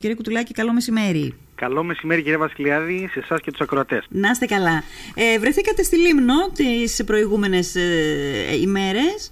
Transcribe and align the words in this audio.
Κύριε 0.00 0.16
Κουτουλάκη, 0.16 0.52
καλό 0.52 0.72
μεσημέρι. 0.72 1.34
Καλό 1.54 1.82
μεσημέρι 1.82 2.22
κύριε 2.22 2.36
Βασιλιάδη, 2.36 3.08
σε 3.12 3.18
εσάς 3.18 3.40
και 3.40 3.50
τους 3.50 3.60
ακροατές. 3.60 4.06
Να 4.08 4.30
είστε 4.30 4.46
καλά. 4.46 4.82
Ε, 5.14 5.38
βρεθήκατε 5.38 5.82
στη 5.82 5.96
Λίμνο 5.96 6.50
τις 6.54 7.04
προηγούμενες 7.04 7.74
ε, 7.74 8.56
ημέρες. 8.60 9.30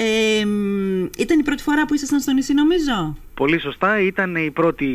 Ε, 0.00 0.44
ήταν 1.18 1.38
η 1.38 1.42
πρώτη 1.42 1.62
φορά 1.62 1.86
που 1.86 1.94
ήσασταν 1.94 2.20
στο 2.20 2.32
νησί 2.32 2.54
νομίζω; 2.54 3.16
Πολύ 3.34 3.60
σωστά. 3.60 4.00
Ήταν 4.00 4.36
η 4.36 4.50
πρώτη 4.50 4.86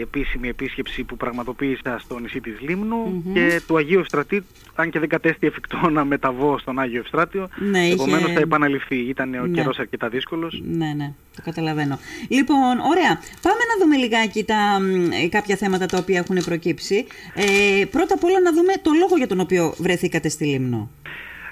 επίσημη 0.00 0.48
επίσκεψη 0.48 1.02
που 1.04 1.16
πραγματοποίησα 1.16 1.98
στο 1.98 2.18
νησί 2.18 2.40
της 2.40 2.60
λιμνου 2.60 3.22
και 3.34 3.60
του 3.66 3.76
Αγίου 3.76 3.98
Ευστρατή, 4.00 4.42
αν 4.74 4.90
και 4.90 4.98
δεν 4.98 5.08
κατέστη 5.08 5.46
εφικτό 5.46 5.88
να 5.90 6.04
μεταβώ 6.04 6.58
στον 6.58 6.78
Άγιο 6.78 7.00
Ευστράτιο. 7.00 7.48
Ναι, 7.70 7.88
Επομένως 7.88 8.22
είχε- 8.24 8.32
θα 8.34 8.40
επαναληφθεί. 8.40 8.96
Ήταν 8.96 9.34
ο 9.34 9.46
Ναι. 9.46 9.56
καιρός 9.56 9.78
αρκετά 9.78 10.08
δύσκολος. 10.08 10.62
Ναι, 10.64 10.92
ναι, 10.96 11.12
το 11.36 11.42
καταλαβαίνω. 11.44 11.98
Λοιπόν, 12.28 12.78
ωραία. 12.90 13.20
Πάμε 13.42 13.60
να 13.70 13.82
δούμε 13.84 13.96
λιγάκι 13.96 14.44
τα, 14.44 14.78
μ, 14.80 15.10
ε, 15.12 15.28
κάποια 15.28 15.56
θέματα 15.56 15.86
τα 15.86 15.98
οποία 15.98 16.18
έχουν 16.18 16.44
προκύψει. 16.44 17.04
Ε, 17.34 17.84
πρώτα 17.84 18.14
απ' 18.14 18.24
όλα 18.24 18.40
να 18.40 18.52
δούμε 18.52 18.72
το 18.82 18.90
λόγο 19.00 19.16
για 19.16 19.26
τον 19.26 19.40
οποίο 19.40 19.74
βρεθήκατε 19.78 20.28
στη 20.28 20.44
Λίμνο. 20.44 20.90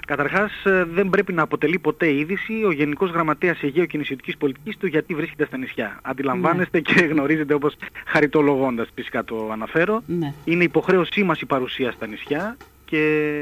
Καταρχάς 0.07 0.65
ε, 0.65 0.83
δεν 0.83 1.09
πρέπει 1.09 1.33
να 1.33 1.41
αποτελεί 1.41 1.79
ποτέ 1.79 2.13
είδηση 2.13 2.63
ο 2.65 2.71
Γενικός 2.71 3.09
Γραμματέας 3.11 3.61
Αιγαίου 3.61 3.85
και 3.85 3.97
Νησιωτικής 3.97 4.37
Πολιτικής 4.37 4.77
του 4.77 4.87
γιατί 4.87 5.13
βρίσκεται 5.15 5.45
στα 5.45 5.57
νησιά. 5.57 5.99
Αντιλαμβάνεστε 6.01 6.79
και 6.79 7.03
γνωρίζετε 7.03 7.53
όπως 7.53 7.75
χαριτολογώντας 8.05 8.89
φυσικά 8.95 9.23
το 9.23 9.49
αναφέρω. 9.51 10.03
Ναι. 10.05 10.33
Είναι 10.45 10.63
υποχρέωσή 10.63 11.23
μας 11.23 11.41
η 11.41 11.45
παρουσία 11.45 11.91
στα 11.91 12.07
νησιά 12.07 12.57
και 12.85 13.41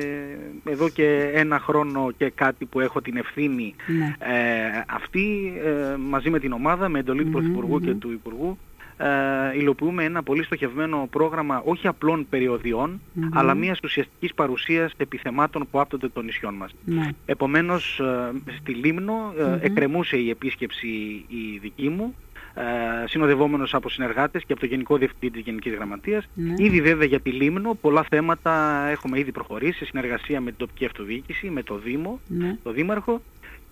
εδώ 0.65 0.89
και 0.89 1.31
ένα 1.33 1.59
χρόνο 1.59 2.11
και 2.17 2.29
κάτι 2.35 2.65
που 2.65 2.79
έχω 2.79 3.01
την 3.01 3.17
ευθύνη 3.17 3.75
Ναι. 3.87 4.15
ε, 4.19 4.83
αυτή 4.87 5.53
ε, 5.65 5.95
μαζί 5.97 6.29
με 6.29 6.39
την 6.39 6.51
ομάδα, 6.51 6.89
με 6.89 6.99
εντολή 6.99 7.23
του 7.23 7.31
Πρωθυπουργού 7.31 7.79
και 7.79 7.93
του 7.93 8.11
Υπουργού 8.11 8.57
ε, 9.03 9.57
υλοποιούμε 9.57 10.03
ένα 10.03 10.23
πολύ 10.23 10.43
στοχευμένο 10.43 11.07
πρόγραμμα 11.11 11.61
όχι 11.65 11.87
απλών 11.87 12.25
περιοδιών 12.29 13.01
αλλά 13.31 13.53
μιας 13.53 13.79
ουσιαστικής 13.83 14.33
παρουσίας 14.33 14.93
επιθεμάτων 14.97 15.67
που 15.71 15.79
άπτονται 15.79 16.07
των 16.09 16.25
νησιών 16.25 16.53
μας. 16.53 16.71
Ναι. 16.85 17.09
Επομένως 17.25 17.99
ε, 17.99 18.51
στη 18.59 18.73
Λίμνο 18.73 19.33
ε, 19.37 19.65
εκκρεμούσε 19.65 20.17
η 20.17 20.29
επίσκεψη 20.29 20.87
η 21.27 21.57
δική 21.61 21.89
μου 21.89 22.15
ε, 22.53 23.07
συνοδευόμενος 23.07 23.73
από 23.73 23.89
συνεργάτες 23.89 24.43
και 24.45 24.51
από 24.51 24.61
το 24.61 24.67
Γενικό 24.67 24.97
Διευθυντή 24.97 25.29
της 25.31 25.41
Γενικής 25.41 25.73
Γραμματείας. 25.73 26.27
Ναι. 26.33 26.53
Ήδη 26.57 26.81
βέβαια 26.81 27.07
για 27.07 27.19
τη 27.19 27.31
Λίμνο 27.31 27.73
πολλά 27.81 28.05
θέματα 28.09 28.85
έχουμε 28.89 29.19
ήδη 29.19 29.31
προχωρήσει 29.31 29.77
σε 29.77 29.85
συνεργασία 29.85 30.41
με 30.41 30.49
την 30.49 30.59
τοπική 30.59 30.85
αυτοδιοίκηση, 30.85 31.49
με 31.49 31.63
το 31.63 31.77
Δήμο, 31.77 32.19
Ναι. 32.27 32.57
το 32.63 32.71
Δήμαρχο 32.71 33.21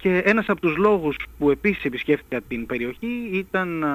και 0.02 0.18
ένας 0.26 0.50
από 0.50 0.62
τους 0.62 0.76
λόγους 0.78 1.16
που 1.38 1.50
επίσης 1.50 1.84
επισκέφθηκα 1.86 2.42
την 2.48 2.66
περιοχή 2.66 3.30
ήταν 3.32 3.84
α, 3.84 3.90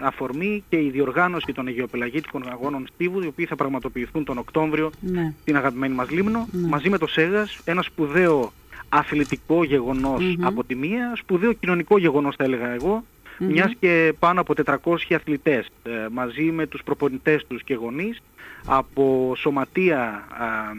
αφορμή 0.00 0.64
και 0.68 0.76
η 0.76 0.90
διοργάνωση 0.90 1.52
των 1.52 1.68
Αιγαιοπελαγίτικων 1.68 2.42
Αγώνων 2.50 2.86
Στίβου 2.94 3.22
οι 3.22 3.26
οποίοι 3.26 3.46
θα 3.46 3.56
πραγματοποιηθούν 3.56 4.24
τον 4.24 4.38
Οκτώβριο 4.38 4.90
Ναι. 5.00 5.32
στην 5.40 5.56
αγαπημένη 5.56 5.94
μας 5.94 6.10
Λίμνο, 6.10 6.48
Ναι. 6.50 6.68
μαζί 6.68 6.88
με 6.90 6.98
το 6.98 7.06
ΣΕΓΑΣ, 7.06 7.60
ένα 7.64 7.82
σπουδαίο 7.82 8.52
αθλητικό 8.88 9.64
γεγονός 9.64 10.36
από 10.40 10.64
τη 10.64 10.74
μία, 10.74 11.12
σπουδαίο 11.16 11.52
κοινωνικό 11.52 11.98
γεγονός 11.98 12.34
θα 12.36 12.44
έλεγα 12.44 12.68
εγώ, 12.68 13.04
μιας 13.38 13.72
και 13.80 14.14
πάνω 14.18 14.40
από 14.40 14.54
400 14.84 14.96
αθλητές 15.14 15.66
ε, 15.82 15.90
μαζί 16.12 16.42
με 16.42 16.66
τους 16.66 16.82
προπονητές 16.84 17.44
τους 17.46 17.62
και 17.62 17.74
γονείς 17.74 18.18
από 18.66 19.34
σωματεία 19.38 20.00
α, 20.02 20.74
μ, 20.74 20.78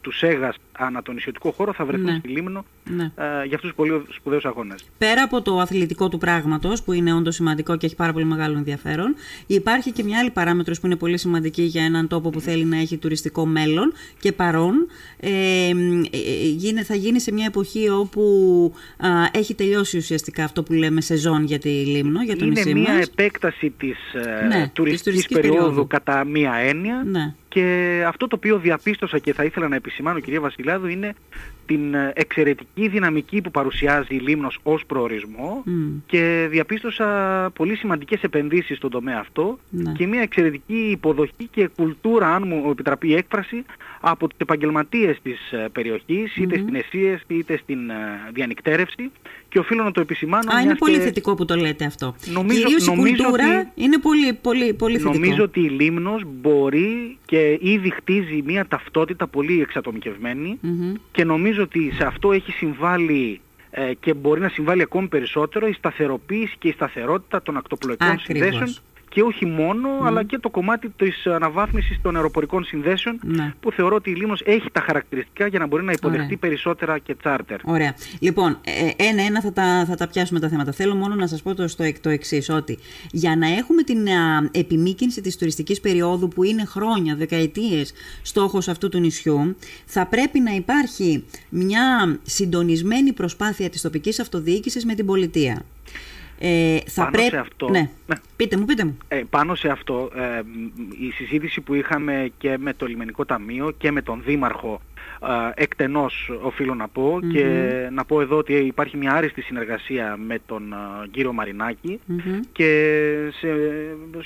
του 0.00 0.12
ΣΕΓΑΣ 0.12 0.56
ανά 0.72 1.02
τον 1.02 1.14
νησιωτικό 1.14 1.50
χώρο 1.50 1.72
θα 1.72 1.84
βρεθούν 1.84 2.04
Ναι. 2.04 2.16
στη 2.18 2.28
Λίμνο 2.28 2.64
Ναι. 2.90 3.02
ε, 3.02 3.08
για 3.24 3.54
αυτούς 3.56 3.60
τους 3.60 3.74
πολύ 3.74 4.02
σπουδαίους 4.14 4.44
αγώνες. 4.44 4.84
Πέρα 4.98 5.22
από 5.22 5.42
το 5.42 5.58
αθλητικό 5.58 6.08
του 6.08 6.18
πράγματος, 6.18 6.82
που 6.82 6.92
είναι 6.92 7.14
όντως 7.14 7.34
σημαντικό 7.34 7.76
και 7.76 7.86
έχει 7.86 7.94
πάρα 7.96 8.12
πολύ 8.12 8.24
μεγάλο 8.24 8.56
ενδιαφέρον, 8.56 9.14
υπάρχει 9.46 9.92
και 9.92 10.02
μια 10.02 10.18
άλλη 10.18 10.30
παράμετρος 10.30 10.80
που 10.80 10.86
είναι 10.86 10.96
πολύ 10.96 11.18
σημαντική 11.18 11.62
για 11.62 11.84
έναν 11.84 12.08
τόπο 12.08 12.30
που 12.30 12.40
θέλει 12.40 12.64
να 12.64 12.76
έχει 12.76 12.96
τουριστικό 12.96 13.46
μέλλον 13.46 13.92
και 14.20 14.32
παρόν. 14.32 14.86
Ε, 15.20 15.30
ε, 15.30 15.70
ε, 16.10 16.48
γίνε- 16.48 16.84
θα 16.84 16.94
γίνει 16.94 17.20
σε 17.20 17.32
μια 17.32 17.44
εποχή 17.46 17.88
όπου 17.88 18.22
α, 18.98 19.08
έχει 19.32 19.54
τελειώσει 19.54 19.96
ουσιαστικά 19.96 20.44
αυτό 20.44 20.62
που 20.62 20.72
λέμε 20.72 21.00
σεζόν 21.00 21.44
για 21.44 21.58
τη 21.58 21.73
Λίμνο, 21.74 22.22
για 22.22 22.36
το 22.36 22.44
Είναι 22.44 22.54
νησί 22.54 22.74
μια 22.74 22.92
μας. 22.94 23.06
επέκταση 23.06 23.70
της 23.78 23.96
ε, 24.14 24.46
Ναι, 24.46 24.62
της 24.62 24.70
τουριστικής 24.72 25.02
τουριστικής 25.02 25.36
περίοδου, 25.36 25.58
περίοδου. 25.58 25.86
κατά 25.86 26.24
μία 26.24 26.52
έννοια 26.54 27.02
Ναι. 27.06 27.34
Και 27.54 28.04
αυτό 28.06 28.26
το 28.26 28.36
οποίο 28.36 28.58
διαπίστωσα 28.58 29.18
και 29.18 29.32
θα 29.32 29.44
ήθελα 29.44 29.68
να 29.68 29.76
επισημάνω 29.76 30.20
κυρία 30.20 30.40
Βασιλάδου 30.40 30.86
είναι 30.86 31.14
την 31.66 31.94
ε, 31.94 32.12
εξαιρετική 32.14 32.88
δυναμική 32.88 33.40
που 33.40 33.50
παρουσιάζει 33.50 34.14
η 34.14 34.18
Λίμνος 34.18 34.58
ως 34.62 34.84
προορισμό 34.86 35.62
Μμ. 35.64 35.88
και 36.06 36.46
διαπίστωσα 36.50 37.06
πολύ 37.54 37.76
σημαντικές 37.76 38.22
επενδύσεις 38.22 38.76
στον 38.76 38.90
τομέα 38.90 39.18
αυτό 39.20 39.58
Ναι. 39.70 39.92
και 39.92 40.06
μια 40.06 40.20
εξαιρετική 40.20 40.88
υποδοχή 40.90 41.48
και 41.50 41.68
κουλτούρα, 41.76 42.34
αν 42.34 42.42
μου 42.46 42.70
επιτραπεί 42.70 43.08
η 43.08 43.14
έκφραση, 43.14 43.64
από 44.00 44.28
τους 44.28 44.38
επαγγελματίες 44.38 45.18
της 45.22 45.52
ε, 45.52 45.68
περιοχής, 45.72 46.36
είτε 46.36 46.58
στην 46.58 46.74
Εσίες 46.74 47.22
είτε 47.26 47.56
στην 47.62 47.90
ε, 47.90 47.94
διανυκτέρευση 48.32 49.10
και 49.48 49.58
οφείλω 49.58 49.82
να 49.82 49.92
το 49.92 50.00
επισημάνω 50.00 50.50
Α, 50.52 50.56
είναι 50.56 50.64
μιας 50.66 50.78
πολύ 50.78 50.96
και 50.96 51.00
θετικό 51.02 51.34
που 51.34 51.44
το 51.44 51.54
λέτε 51.56 51.84
αυτό. 51.84 52.14
Νομίζω- 52.32 52.60
Κυρίως 52.62 52.86
η 52.86 52.90
νομίζω 52.90 53.14
κουλτούρα 53.24 53.58
ότι- 53.58 53.68
είναι 53.74 53.98
πολύ, 53.98 54.32
πολύ, 54.32 54.74
πολύ 54.74 54.98
θετικό. 54.98 55.12
Νομίζω 55.18 55.42
ότι 55.42 55.60
η 55.60 55.68
Λίμνος 55.68 56.22
μπορεί 56.40 57.18
και 57.26 57.38
ήδη 57.60 57.90
χτίζει 57.90 58.42
μια 58.44 58.66
ταυτότητα 58.66 59.26
πολύ 59.26 59.60
εξατομικευμένη 59.60 60.58
Μμμ. 60.60 60.94
και 61.12 61.24
νομίζω 61.24 61.62
ότι 61.62 61.92
σε 61.94 62.04
αυτό 62.04 62.32
έχει 62.32 62.52
συμβάλει 62.52 63.40
ε, 63.70 63.94
και 63.94 64.14
μπορεί 64.14 64.40
να 64.40 64.48
συμβάλλει 64.48 64.82
ακόμη 64.82 65.06
περισσότερο 65.08 65.66
η 65.66 65.72
σταθεροποίηση 65.72 66.54
και 66.58 66.68
η 66.68 66.72
σταθερότητα 66.72 67.42
των 67.42 67.56
ακτοπλοϊκών 67.56 68.08
Ακριβώς. 68.08 68.24
συνδέσεων 68.24 68.74
και 69.14 69.22
όχι 69.22 69.46
μόνο, 69.46 69.88
αλλά 70.02 70.22
και 70.24 70.38
το 70.38 70.50
κομμάτι 70.50 70.88
της 70.88 71.26
αναβάθμισης 71.26 71.98
των 72.02 72.16
αεροπορικών 72.16 72.64
συνδέσεων 72.64 73.20
Ναι. 73.22 73.52
που 73.60 73.72
θεωρώ 73.72 73.96
ότι 73.96 74.10
η 74.10 74.14
Λίμνος 74.14 74.42
έχει 74.44 74.70
τα 74.72 74.80
χαρακτηριστικά 74.80 75.46
για 75.46 75.58
να 75.58 75.66
μπορεί 75.66 75.82
να 75.84 75.92
υποδεχτεί 75.92 76.24
Ωραία. 76.24 76.38
περισσότερα 76.38 76.98
και 76.98 77.14
τσάρτερ. 77.14 77.58
Ωραία. 77.64 77.94
Λοιπόν, 78.20 78.58
ε, 78.64 79.04
ένα-ένα 79.08 79.40
θα 79.40 79.52
τα, 79.52 79.84
θα 79.88 79.94
τα 79.96 80.08
πιάσουμε 80.08 80.40
τα 80.40 80.48
θέματα. 80.48 80.72
Θέλω 80.72 80.94
μόνο 80.94 81.14
να 81.14 81.26
σας 81.26 81.42
πω 81.42 81.54
το, 81.54 81.68
στο, 81.68 81.84
το 82.00 82.08
εξής 82.08 82.48
ότι 82.48 82.78
για 83.12 83.36
να 83.36 83.46
έχουμε 83.46 83.82
την 83.82 84.08
α, 84.08 84.48
επιμήκυνση 84.50 85.20
της 85.20 85.36
τουριστικής 85.36 85.80
περίοδου 85.80 86.28
που 86.28 86.42
είναι 86.44 86.64
χρόνια, 86.64 87.14
δεκαετίες 87.16 87.92
στόχος 88.22 88.68
αυτού 88.68 88.88
του 88.88 88.98
νησιού, 88.98 89.56
θα 89.84 90.06
πρέπει 90.06 90.40
να 90.40 90.50
υπάρχει 90.50 91.24
μια 91.48 92.18
συντονισμένη 92.22 93.12
προσπάθεια 93.12 93.70
της 93.70 93.80
τοπικής 93.80 94.20
αυτοδιοίκησης 94.20 94.84
με 94.84 94.94
την 94.94 95.06
πολιτεία. 95.06 95.62
Ε, 96.38 96.78
θα 96.86 97.02
Πάνω 97.02 97.10
πρέπει... 97.10 97.28
σε 97.28 97.36
αυτό- 97.38 97.68
Ναι. 97.70 97.88
Ναι. 98.06 98.14
Πείτε 98.36 98.56
μου, 98.56 98.64
πείτε 98.64 98.84
μου. 98.84 98.98
Ε, 99.08 99.22
πάνω 99.30 99.54
σε 99.54 99.68
αυτό, 99.68 100.10
ε, 100.16 100.40
μ, 100.44 100.66
η 101.06 101.10
συζήτηση 101.10 101.60
που 101.60 101.74
είχαμε 101.74 102.30
και 102.38 102.56
με 102.58 102.72
το 102.74 102.86
Λιμενικό 102.86 103.24
Ταμείο 103.24 103.70
και 103.78 103.90
με 103.90 104.02
τον 104.02 104.22
Δήμαρχο 104.24 104.80
ε, 105.56 105.62
εκτενώς 105.62 106.30
οφείλω 106.42 106.74
να 106.74 106.88
πω 106.88 107.18
και 107.32 107.44
να 107.92 108.04
πω 108.04 108.20
εδώ 108.20 108.36
ότι 108.36 108.52
υπάρχει 108.54 108.96
μια 108.96 109.12
άριστη 109.12 109.40
συνεργασία 109.42 110.16
με 110.26 110.38
τον 110.46 110.72
ε, 110.72 111.08
κύριο 111.10 111.32
Μαρινάκη 111.32 112.00
Μμμ. 112.06 112.40
και, 112.52 113.00
σε, 113.38 113.48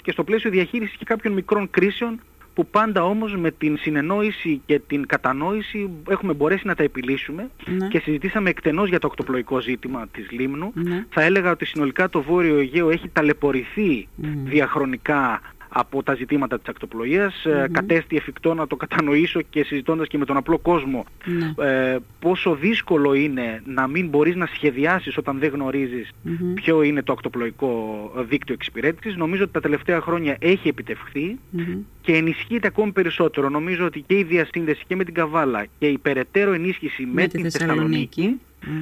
και 0.02 0.10
στο 0.12 0.24
πλαίσιο 0.24 0.50
διαχείρισης 0.50 0.96
και 0.96 1.04
κάποιων 1.04 1.32
μικρών 1.32 1.70
κρίσεων 1.70 2.20
που 2.58 2.66
πάντα 2.66 3.04
όμως 3.04 3.36
με 3.36 3.50
την 3.50 3.76
συνεννόηση 3.78 4.60
και 4.66 4.78
την 4.86 5.06
κατανόηση 5.06 5.90
έχουμε 6.08 6.32
μπορέσει 6.32 6.66
να 6.66 6.74
τα 6.74 6.82
επιλύσουμε 6.82 7.50
Ναι. 7.78 7.88
και 7.88 7.98
συζητήσαμε 7.98 8.50
εκτενώς 8.50 8.88
για 8.88 8.98
το 8.98 9.06
οκτωπλοϊκό 9.06 9.60
ζήτημα 9.60 10.06
της 10.12 10.30
Λίμνου. 10.30 10.72
Ναι. 10.74 11.04
Θα 11.10 11.22
έλεγα 11.22 11.50
ότι 11.50 11.64
συνολικά 11.64 12.08
το 12.08 12.22
Βόρειο 12.22 12.58
Αιγαίο 12.58 12.90
έχει 12.90 13.08
ταλαιπωρηθεί 13.08 14.08
διαχρονικά 14.44 15.40
από 15.68 16.02
τα 16.02 16.14
ζητήματα 16.14 16.58
της 16.58 16.68
ακτοπλοείας. 16.68 17.44
Ε, 17.44 17.68
Κατέστη 17.72 18.16
εφικτό 18.16 18.54
να 18.54 18.66
το 18.66 18.76
κατανοήσω 18.76 19.40
και 19.50 19.64
συζητώντας 19.64 20.06
και 20.08 20.18
με 20.18 20.24
τον 20.24 20.36
απλό 20.36 20.58
κόσμο 20.58 21.04
Ναι. 21.24 21.66
ε, 21.66 21.98
πόσο 22.18 22.54
δύσκολο 22.54 23.14
είναι 23.14 23.62
να 23.66 23.86
μην 23.86 24.08
μπορείς 24.08 24.34
να 24.36 24.46
σχεδιάσεις 24.46 25.16
όταν 25.16 25.38
δεν 25.38 25.50
γνωρίζεις 25.50 26.10
ποιο 26.54 26.82
είναι 26.82 27.02
το 27.02 27.12
ακτοπλοϊκό 27.12 28.10
δίκτυο 28.28 28.54
εξυπηρέτησης. 28.54 29.16
Νομίζω 29.16 29.42
ότι 29.42 29.52
τα 29.52 29.60
τελευταία 29.60 30.00
χρόνια 30.00 30.36
έχει 30.40 30.68
επιτευχθεί 30.68 31.38
Μμμ. 31.50 31.78
και 32.00 32.12
ενισχύεται 32.12 32.66
ακόμη 32.66 32.92
περισσότερο. 32.92 33.48
Νομίζω 33.48 33.84
ότι 33.86 34.00
και 34.06 34.18
η 34.18 34.22
διασύνδεση 34.22 34.82
και 34.86 34.96
με 34.96 35.04
την 35.04 35.14
Καβάλα 35.14 35.66
και 35.78 35.86
η 35.86 35.98
περαιτέρω 35.98 36.52
ενίσχυση 36.52 37.02
με, 37.04 37.10
Με 37.12 37.22
τη 37.22 37.28
την 37.28 37.50
Θεσσαλονίκη. 37.50 38.20
Θεσσαλονίκη 38.20 38.40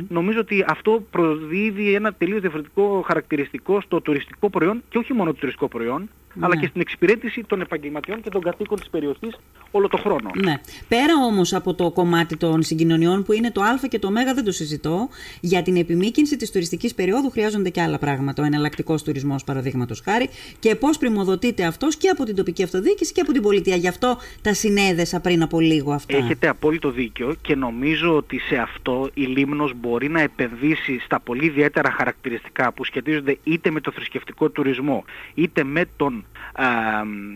νομίζω 0.09 0.41
ότι 0.41 0.65
αυτό 0.69 1.07
προδίδει 1.11 1.95
ένα 1.95 2.13
τελείως 2.13 2.41
διαφορετικό 2.41 3.05
χαρακτηριστικό 3.07 3.81
στο 3.81 4.01
τουριστικό 4.01 4.51
προϊόν 4.51 4.83
και 4.89 4.99
όχι 4.99 5.13
μόνο 5.13 5.31
το 5.33 5.39
τουριστικό 5.39 5.69
προϊόν 5.69 6.09
αλλά 6.41 6.55
Ναι. 6.55 6.61
και 6.61 6.67
στην 6.67 6.81
εξυπηρέτηση 6.81 7.45
των 7.47 7.61
επαγγελματιών 7.61 8.21
και 8.21 8.31
των 8.31 8.41
κατοίκων 8.41 8.79
της 8.79 8.89
περιοχής 8.91 9.37
όλο 9.71 9.89
το 9.89 9.97
χρόνο. 9.97 10.31
Ναι. 10.45 10.55
Πέρα 10.89 11.15
όμως 11.27 11.53
από 11.53 11.75
το 11.75 11.91
κομμάτι 11.91 12.37
των 12.37 12.63
συγκοινωνιών 12.63 13.23
που 13.23 13.33
είναι 13.33 13.51
το 13.51 13.63
Α 13.63 13.79
και 13.89 13.99
το 13.99 14.11
Μ, 14.11 14.15
δεν 14.15 14.45
το 14.45 14.53
συζητώ. 14.53 15.09
Για 15.41 15.63
την 15.63 15.77
επιμήκυνση 15.77 16.37
της 16.37 16.51
τουριστικής 16.51 16.95
περίοδου 16.95 17.31
χρειάζονται 17.31 17.71
και 17.71 17.83
άλλα 17.83 17.99
πράγματα. 17.99 18.43
Ο 18.43 18.47
εναλλακτικός 18.47 19.03
τουρισμός, 19.03 19.45
παραδείγματος 19.45 20.01
χάρη, 20.05 20.29
και 20.59 20.75
πώς 20.75 20.99
πρημοδοτείται 20.99 21.65
αυτός 21.65 21.97
και 21.97 22.09
από 22.09 22.25
την 22.25 22.35
τοπική 22.35 22.63
αυτοδιοίκηση 22.63 23.13
και 23.13 23.21
από 23.21 23.33
την 23.33 23.43
πολιτεία. 23.43 23.77
Γι' 23.77 23.89
αυτό 23.89 24.19
τα 24.43 24.55
συνέδεσα 24.55 25.21
πριν 25.21 25.43
από 25.43 25.61
λίγο 25.61 25.93
αυτά. 25.93 26.17
Έχετε 26.17 26.49
απόλυτο 26.49 26.91
δίκιο 26.91 27.35
και 27.43 27.55
νομίζω 27.55 28.17
ότι 28.17 28.39
σε 28.39 28.57
αυτό 28.57 29.11
η 29.15 29.23
Λίμνος 29.23 29.73
μπορεί 29.77 30.09
να 30.09 30.21
επενδύσει 30.21 30.99
στα 31.05 31.21
πολύ 31.21 31.45
ιδιαίτερα 31.45 31.91
χαρακτηριστικά 31.91 32.73
που 32.73 32.85
σχετίζονται 32.85 33.39
είτε 33.45 33.71
με 33.71 33.81
το 33.81 33.91
θρησκευτικό 33.91 34.49
τουρισμό 34.51 35.05
είτε 35.35 35.65
με 35.65 35.85
τον 35.97 36.25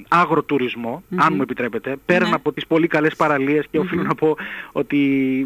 αγροτουρισμό, 0.08 1.02
αν 1.16 1.34
μου 1.34 1.42
επιτρέπετε, 1.42 1.96
πέραν 2.06 2.28
ναι. 2.28 2.34
από 2.34 2.52
τις 2.52 2.66
πολύ 2.66 2.86
καλές 2.86 3.16
παραλίες 3.16 3.66
και 3.70 3.78
οφείλω 3.78 4.02
να 4.02 4.14
πω 4.14 4.36
ότι 4.72 4.96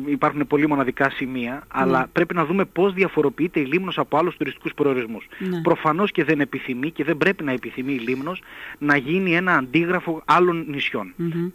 υπάρχουν 0.06 0.46
πολύ 0.46 0.68
μοναδικά 0.68 1.10
σημεία, 1.10 1.62
αλλά 1.68 1.98
ναι. 1.98 2.06
πρέπει 2.12 2.34
να 2.34 2.44
δούμε 2.44 2.64
πώς 2.64 2.92
διαφοροποιείται 2.92 3.60
η 3.60 3.64
Λίμνος 3.64 3.98
από 3.98 4.18
άλλους 4.18 4.36
τουριστικούς 4.36 4.74
προορισμούς. 4.74 5.26
Ναι. 5.38 5.60
Προφανώς 5.60 6.10
και 6.10 6.24
δεν 6.24 6.40
επιθυμεί 6.40 6.90
και 6.90 7.04
δεν 7.04 7.16
πρέπει 7.16 7.44
να 7.44 7.52
επιθυμεί 7.52 7.92
η 7.92 7.98
Λίμνος 7.98 8.42
να 8.78 8.96
γίνει 8.96 9.36
ένα 9.36 9.56
αντίγραφο 9.56 10.22
άλλων 10.24 10.66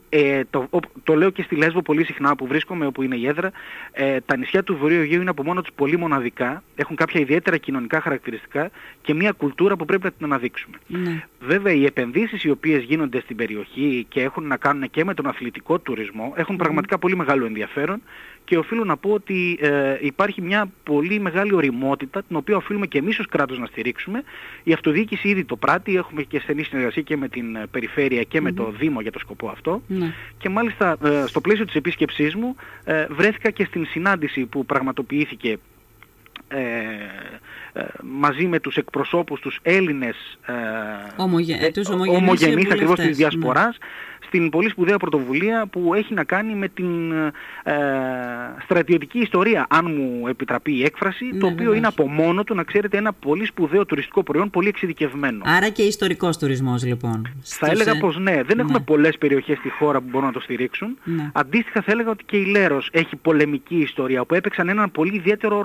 Ε, 0.09 0.41
το, 0.49 0.69
το 1.03 1.15
λέω 1.15 1.29
και 1.29 1.41
στη 1.41 1.55
Λέσβο 1.55 1.81
πολύ 1.81 2.03
συχνά 2.03 2.35
που 2.35 2.47
βρίσκομαι, 2.47 2.85
όπου 2.85 3.01
είναι 3.01 3.15
η 3.15 3.27
έδρα, 3.27 3.51
ε, 3.91 4.17
τα 4.25 4.37
νησιά 4.37 4.63
του 4.63 4.77
Βορείου 4.77 5.01
Αιγαίου 5.01 5.21
είναι 5.21 5.29
από 5.29 5.43
μόνο 5.43 5.61
τους 5.61 5.73
πολύ 5.75 5.97
μοναδικά, 5.97 6.63
έχουν 6.75 6.95
κάποια 6.95 7.19
ιδιαίτερα 7.19 7.57
κοινωνικά 7.57 8.01
χαρακτηριστικά 8.01 8.69
και 9.01 9.13
μια 9.13 9.31
κουλτούρα 9.31 9.75
που 9.75 9.85
πρέπει 9.85 10.03
να 10.03 10.11
την 10.11 10.25
αναδείξουμε. 10.25 10.77
Ναι. 10.87 11.23
Βέβαια 11.39 11.73
οι 11.79 11.85
επενδύσεις 11.85 12.43
οι 12.43 12.49
οποίες 12.49 12.83
γίνονται 12.83 13.19
στην 13.19 13.35
περιοχή 13.35 14.05
και 14.09 14.21
έχουν 14.21 14.47
να 14.47 14.57
κάνουν 14.57 14.89
και 14.89 15.03
με 15.03 15.13
τον 15.13 15.27
αθλητικό 15.27 15.79
τουρισμό 15.79 16.33
έχουν 16.35 16.55
πραγματικά 16.55 16.97
πολύ 16.97 17.15
μεγάλο 17.15 17.45
ενδιαφέρον 17.45 18.01
και 18.49 18.57
οφείλω 18.57 18.83
να 18.83 18.97
πω 18.97 19.11
ότι 19.11 19.57
ε, 19.61 19.97
υπάρχει 20.01 20.41
μια 20.41 20.71
πολύ 20.83 21.19
μεγάλη 21.19 21.53
οριμότητα 21.53 22.23
την 22.23 22.35
οποία 22.35 22.55
οφείλουμε 22.55 22.87
και 22.87 22.97
εμείς 22.97 23.19
ως 23.19 23.25
κράτος 23.25 23.59
να 23.59 23.65
στηρίξουμε. 23.65 24.23
Η 24.63 24.73
αυτοδιοίκηση 24.73 25.27
ήδη 25.27 25.45
το 25.45 25.55
πράττει, 25.55 25.95
έχουμε 25.95 26.23
και 26.23 26.39
στενή 26.39 26.63
συνεργασία 26.63 27.01
και 27.01 27.17
με 27.17 27.27
την 27.27 27.55
ε, 27.55 27.65
περιφέρεια 27.71 28.23
και 28.23 28.41
με 28.41 28.51
το 28.51 28.73
Δήμο 28.79 29.01
για 29.01 29.11
το 29.11 29.19
σκοπό 29.19 29.47
αυτό. 29.47 29.81
Ναι. 29.87 30.13
Και 30.37 30.49
μάλιστα 30.49 30.97
ε, 31.03 31.23
στο 31.27 31.41
πλαίσιο 31.41 31.65
της 31.65 31.75
επίσκεψής 31.75 32.35
μου 32.35 32.55
ε, 32.83 33.05
βρέθηκα 33.09 33.49
και 33.49 33.65
στην 33.65 33.85
συνάντηση 33.85 34.45
που 34.45 34.65
πραγματοποιήθηκε 34.65 35.57
ε, 36.49 36.59
ε, 37.73 37.83
μαζί 38.03 38.45
με 38.45 38.59
τους 38.59 38.77
εκπροσώπους 38.77 39.39
τους 39.39 39.59
Έλληνες 39.61 40.37
ε, 40.45 40.53
Ομογε... 41.21 41.57
ε, 41.61 41.71
τους 41.71 41.89
ομογενείς 41.89 42.71
ακριβώς 42.71 42.95
της 42.95 43.05
ναι. 43.05 43.11
διασποράς 43.11 43.77
στην 44.27 44.49
πολύ 44.49 44.69
σπουδαία 44.69 44.97
πρωτοβουλία 44.97 45.65
που 45.71 45.93
έχει 45.93 46.13
να 46.13 46.23
κάνει 46.23 46.53
με 46.53 46.67
την 46.67 47.11
ε, 47.11 47.73
στρατιωτική 48.63 49.19
ιστορία, 49.19 49.65
αν 49.69 49.85
μου 49.91 50.27
επιτραπεί 50.27 50.73
η 50.73 50.83
έκφραση, 50.83 51.25
ναι, 51.25 51.39
το 51.39 51.47
οποίο 51.47 51.73
είναι 51.73 51.87
από 51.87 52.07
μόνο 52.07 52.43
του, 52.43 52.55
να 52.55 52.63
ξέρετε, 52.63 52.97
ένα 52.97 53.13
πολύ 53.13 53.45
σπουδαίο 53.45 53.85
τουριστικό 53.85 54.23
προϊόν, 54.23 54.49
πολύ 54.49 54.67
εξειδικευμένο. 54.67 55.43
Άρα 55.45 55.69
και 55.69 55.81
ιστορικός 55.81 56.37
τουρισμός, 56.37 56.83
λοιπόν. 56.83 57.33
Θα 57.41 57.67
έλεγα 57.67 57.97
πως 57.97 58.17
ναι, 58.17 58.43
δεν 58.43 58.59
έχουμε 58.59 58.77
ναι. 58.77 58.83
πολλές 58.83 59.17
περιοχές 59.17 59.57
στη 59.57 59.69
χώρα 59.69 59.99
που 59.99 60.07
μπορούν 60.09 60.27
να 60.27 60.33
το 60.33 60.39
στηρίξουν. 60.39 60.97
Ναι. 61.03 61.29
Αντίστοιχα 61.33 61.81
θα 61.81 61.91
έλεγα 61.91 62.09
ότι 62.09 62.23
και 62.23 62.37
η 62.37 62.45
Λέρος 62.45 62.89
έχει 62.91 63.15
πολεμική 63.15 63.75
ιστορία, 63.75 64.25
που 64.25 64.33
έπαιξαν 64.33 64.69
έναν 64.69 64.91
πολύ 64.91 65.15
ιδιαίτερο 65.15 65.61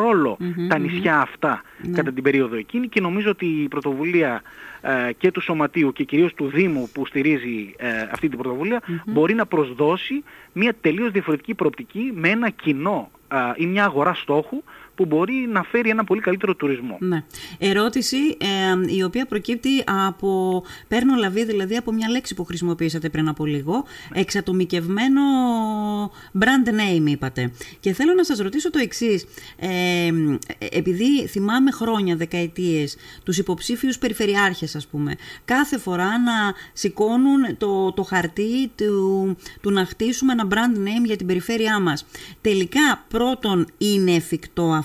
τα 0.69 0.79
νησιά 0.79 1.21
αυτά 1.21 1.63
κατά 1.93 2.13
την 2.13 2.23
περίοδο 2.23 2.57
εκείνη 2.57 2.89
και 2.89 3.01
νομίζω 3.01 3.31
ότι 3.31 3.47
η 3.47 3.69
πρωτοβουλία 3.69 4.43
ε, 4.81 5.13
και 5.13 5.31
του 5.31 5.41
Σωματείου 5.41 5.93
και 5.93 6.05
κυρίως 6.05 6.35
του 6.35 6.47
Δήμου 6.47 6.91
που 6.93 7.07
στηρίζει 7.07 7.75
ε, 7.77 7.89
αυτή 8.13 8.29
την 8.29 8.39
πρωτοβουλία 8.45 8.83
μπορεί 9.07 9.35
να 9.35 9.47
προσδώσει 9.47 10.25
μια 10.53 10.75
τελείως 10.81 11.11
διαφορετική 11.11 11.55
προοπτική 11.55 12.13
με 12.15 12.29
ένα 12.29 12.51
κοινό 12.51 13.11
ε, 13.29 13.37
ή 13.57 13.67
μια 13.67 13.85
αγορά 13.85 14.15
στόχου 14.15 14.63
που 14.95 15.07
μπορεί 15.07 15.35
να 15.35 15.63
φέρει 15.63 15.91
ένα 15.91 16.05
πολύ 16.05 16.21
καλύτερο 16.21 16.55
τουρισμό. 16.55 16.97
Ναι. 17.01 17.25
Ερώτηση 17.59 18.17
ε, 18.39 18.95
η 18.95 19.03
οποία 19.03 19.27
προκύπτει 19.27 19.85
από, 20.07 20.63
παίρνω 20.89 21.17
λαβή 21.17 21.45
δηλαδή 21.45 21.77
από 21.77 21.93
μια 21.93 22.11
λέξη 22.11 22.35
που 22.35 22.45
χρησιμοποίησατε 22.45 23.09
πριν 23.09 23.29
από 23.29 23.47
λίγο, 23.47 23.85
εξατομικευμένο 24.13 25.21
brand 26.39 26.69
name 26.69 27.07
είπατε. 27.07 27.53
Και 27.81 27.93
θέλω 27.93 28.15
να 28.15 28.25
σας 28.25 28.39
ρωτήσω 28.39 28.71
το 28.71 28.79
εξής, 28.79 29.27
ε, 29.57 30.11
επειδή 30.59 31.27
θυμάμαι 31.27 31.71
χρόνια, 31.71 32.17
δεκαετίες, 32.17 32.97
τους 33.23 33.39
υποψήφιους 33.39 33.99
περιφερειάρχες 33.99 34.75
ας 34.77 34.87
πούμε, 34.87 35.15
κάθε 35.45 35.79
φορά 35.79 36.19
να 36.19 36.55
σηκώνουν 36.73 37.57
το, 37.59 37.93
το 37.93 38.03
χαρτί 38.03 38.69
του, 38.77 39.37
του 39.61 39.71
να 39.71 39.85
χτίσουμε 39.85 40.33
ένα 40.33 40.49
brand 40.51 40.79
name 40.79 41.05
για 41.05 41.17
την 41.17 41.27
περιφέρειά 41.27 41.81
μας. 41.81 42.07
Τελικά 42.41 43.05
πρώτον 43.09 43.67
είναι 43.79 44.15
εφικτό 44.15 44.63
αυτό 44.63 44.84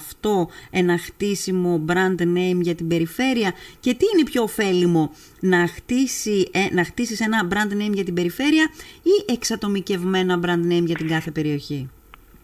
ένα 0.69 0.97
χτίσιμο 0.97 1.85
brand 1.87 2.21
name 2.21 2.59
για 2.61 2.75
την 2.75 2.87
περιφέρεια 2.87 3.53
και 3.79 3.93
τι 3.93 4.05
είναι 4.13 4.23
πιο 4.23 4.43
ωφέλιμο 4.43 5.11
να, 5.39 5.67
χτίσει, 5.67 6.49
ε, 6.51 6.73
να 6.73 6.83
χτίσεις 6.83 7.19
ένα 7.19 7.47
brand 7.51 7.73
name 7.73 7.93
για 7.93 8.03
την 8.03 8.13
περιφέρεια 8.13 8.71
ή 9.03 9.31
εξατομικευμένα 9.33 10.39
brand 10.43 10.71
name 10.71 10.85
για 10.85 10.95
την 10.95 11.07
κάθε 11.07 11.31
περιοχή; 11.31 11.89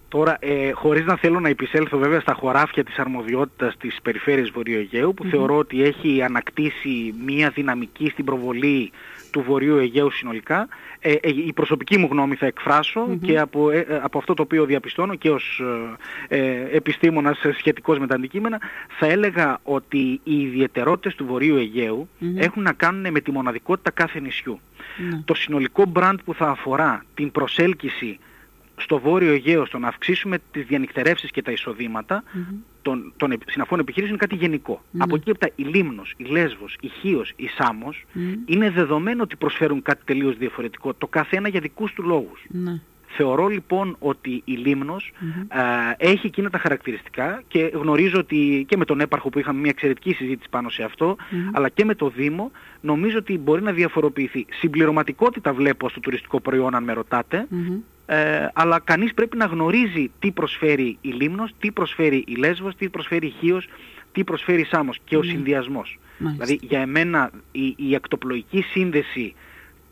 Τώρα, 0.08 0.38
ε, 0.40 0.72
χωρίς 0.72 1.06
να 1.06 1.16
θέλω 1.16 1.40
να 1.40 1.50
επισέλθω 1.50 1.98
βέβαια 1.98 2.20
στα 2.20 2.34
χωράφια 2.34 2.84
της 2.84 2.98
αρμοδιότητας 3.00 3.78
της 3.78 4.00
περιφέρειας 4.02 4.50
Βορείου 4.50 5.14
που 5.14 5.24
θεωρώ 5.24 5.58
ότι 5.58 5.84
έχει 5.84 6.22
ανακτήσει 6.24 7.14
μία 7.26 7.50
δυναμική 7.50 8.10
στην 8.10 8.26
προβολή 8.26 8.92
του 9.36 9.42
Βορείου 9.42 9.78
Αιγαίου 9.78 10.12
συνολικά. 10.12 10.68
Ε, 11.00 11.12
ε, 11.12 11.30
η 11.30 11.54
προσωπική 11.54 11.98
μου 11.98 12.08
γνώμη 12.12 12.36
θα 12.36 12.46
εκφρασω 12.46 13.18
και 13.22 13.40
από, 13.40 13.70
ε, 13.70 13.86
από 14.02 14.18
αυτό 14.18 14.34
το 14.34 14.42
οποίο 14.42 14.66
διαπιστώνω 14.66 15.16
και 15.16 15.30
ως 15.30 15.62
ε, 16.28 16.66
επιστήμονας 16.72 17.38
σχετικός 17.58 18.00
με 18.00 18.08
τα 18.08 18.16
αντικείμενα 18.16 18.60
θα 18.88 19.06
έλεγα 19.06 19.60
ότι 19.64 20.20
οι 20.24 20.42
ιδιαιτερότητες 20.42 21.16
του 21.16 21.26
Βορείου 21.26 22.10
έχουν 22.36 22.64
να 22.64 22.74
κάνουν 22.74 23.12
με 23.12 23.20
τη 23.20 23.32
μοναδικότητα 23.32 23.92
κάθε 23.92 24.20
νησιού. 24.20 24.60
Ναι. 24.98 25.22
Το 25.26 25.34
συνολικό 25.34 25.86
μπραντ 25.86 26.20
που 26.26 26.34
θα 26.34 26.48
αφορά 26.48 27.06
την 27.14 27.32
προσέλκυση 27.32 28.20
στο 28.78 29.00
Βόρειο 29.00 29.32
Αιγαίο 29.32 29.66
στο 29.66 29.78
να 29.78 29.88
αυξήσουμε 29.88 30.38
τις 30.52 30.66
διανυκτερεύσεις 30.66 31.32
και 31.32 31.42
τα 31.42 31.52
εισοδήματα 31.52 32.24
των, 32.82 33.14
των 33.18 33.38
συναφών 33.46 33.80
επιχειρήσεων 33.80 34.18
είναι 34.20 34.28
κάτι 34.28 34.46
γενικό. 34.46 34.82
Mm. 34.84 34.98
Από 34.98 35.16
εκεί 35.16 35.30
έπειτα 35.30 35.50
η 35.56 35.64
Λίμνος, 35.64 36.14
η 36.18 36.24
Λέσβος, 36.24 36.78
η 36.82 36.88
Χίος, 36.88 37.34
η 37.36 37.48
Σάμος 37.48 38.06
είναι 38.46 38.70
δεδομένο 38.70 39.24
ότι 39.24 39.36
προσφέρουν 39.36 39.82
κάτι 39.82 40.02
τελείως 40.06 40.38
διαφορετικό, 40.38 40.94
το 40.94 41.08
καθένα 41.08 41.48
για 41.48 41.60
δικούς 41.60 41.94
του 41.94 42.04
λόγους. 42.04 42.46
Mm. 43.16 43.18
Θεωρώ 43.18 43.48
λοιπόν 43.48 43.96
ότι 44.00 44.42
η 44.46 44.54
Λίμνος 44.54 45.12
έχει 45.98 46.28
εκείνα 46.28 46.50
τα 46.50 46.58
χαρακτηριστικά 46.58 47.44
και 47.48 47.72
γνωρίζω 47.74 48.20
ότι 48.20 48.66
και 48.68 48.78
με 48.78 48.86
τον 48.86 49.00
έπαρχο 49.00 49.30
που 49.30 49.40
είχαμε 49.40 49.60
μια 49.60 49.70
εξαιρετική 49.70 50.14
συζήτηση 50.14 50.50
πάνω 50.50 50.70
σε 50.70 50.84
αυτό, 50.84 51.16
αλλά 51.54 51.70
και 51.70 51.86
με 51.86 51.96
το 51.96 52.10
Δήμο, 52.10 52.52
νομίζω 52.82 53.18
ότι 53.18 53.38
μπορεί 53.38 53.62
να 53.62 53.72
διαφοροποιηθεί. 53.72 54.46
Συμπληρωματικότητα 54.60 55.54
βλέπω 55.54 55.90
στο 55.90 56.00
τουριστικό 56.00 56.40
προϊόν 56.40 56.76
αν 56.76 56.84
με 56.84 56.94
ρωτατε 56.94 57.48
ε, 58.06 58.48
αλλά 58.54 58.80
κανείς 58.80 59.14
πρέπει 59.14 59.38
να 59.38 59.46
γνωρίζει 59.46 60.12
τι 60.20 60.32
προσφέρει 60.32 60.98
η 61.02 61.10
Λίμνος, 61.10 61.52
τι 61.60 61.72
προσφέρει 61.72 62.24
η 62.28 62.36
Λέσβος, 62.36 62.76
τι 62.76 62.90
προσφέρει 62.90 63.28
η 63.28 63.34
Χίος, 63.40 63.68
τι 64.12 64.24
προσφέρει 64.24 64.62
η 64.62 64.66
Σάμος 64.66 65.00
και 65.06 65.18
ο 65.18 65.20
mm. 65.20 65.26
συνδυασμός. 65.26 66.00
Δηλαδή 66.18 66.60
για 66.62 66.80
εμένα 66.80 67.32
η, 67.52 67.76
η 67.78 67.96
ακτοπλοϊκή 67.96 68.62
σύνδεση 68.62 69.34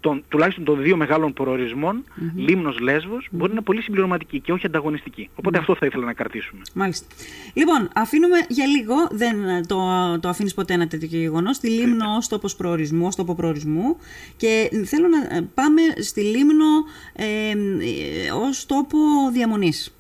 των, 0.04 0.24
τουλάχιστον 0.28 0.64
των 0.64 0.82
δύο 0.82 0.98
μεγάλων 0.98 1.34
προορισμών, 1.34 2.04
mm-hmm. 2.04 2.32
Λίμνος 2.36 2.80
Λέσβος, 2.80 3.28
μπορεί 3.32 3.48
να 3.48 3.52
είναι 3.52 3.62
πολύ 3.62 3.82
συμπληρωματική 3.82 4.40
και 4.40 4.52
όχι 4.52 4.66
ανταγωνιστική. 4.66 5.30
Οπότε 5.36 5.58
αυτό 5.58 5.76
θα 5.76 5.86
ήθελα 5.86 6.06
να 6.06 6.14
κρατήσουμε. 6.14 6.62
Μάλιστα. 6.74 7.06
Λοιπόν, 7.54 7.90
αφήνουμε 7.96 8.38
για 8.48 8.66
λίγο, 8.66 8.96
δεν 9.12 9.36
το, 9.68 9.78
το 10.20 10.28
αφήνεις 10.30 10.54
ποτέ 10.54 10.74
ένα 10.74 10.88
τέτοιο 10.88 11.08
γεγονός, 11.08 11.56
στη 11.56 11.70
Λίμνο 11.70 12.16
ως 12.18 12.28
τόπος 12.28 12.56
προορισμού, 12.56 13.06
ως 13.06 13.16
τόπο 13.16 13.36
προορισμού 13.36 13.98
και 14.38 14.70
θέλω 14.86 15.08
να 15.08 15.44
πάμε 15.54 15.82
στη 16.02 16.22
Λίμνο 16.22 16.66
ε, 17.14 17.26
ε, 17.26 18.32
ως 18.48 18.66
τόπο 18.66 18.98
διαμονής. 19.34 19.94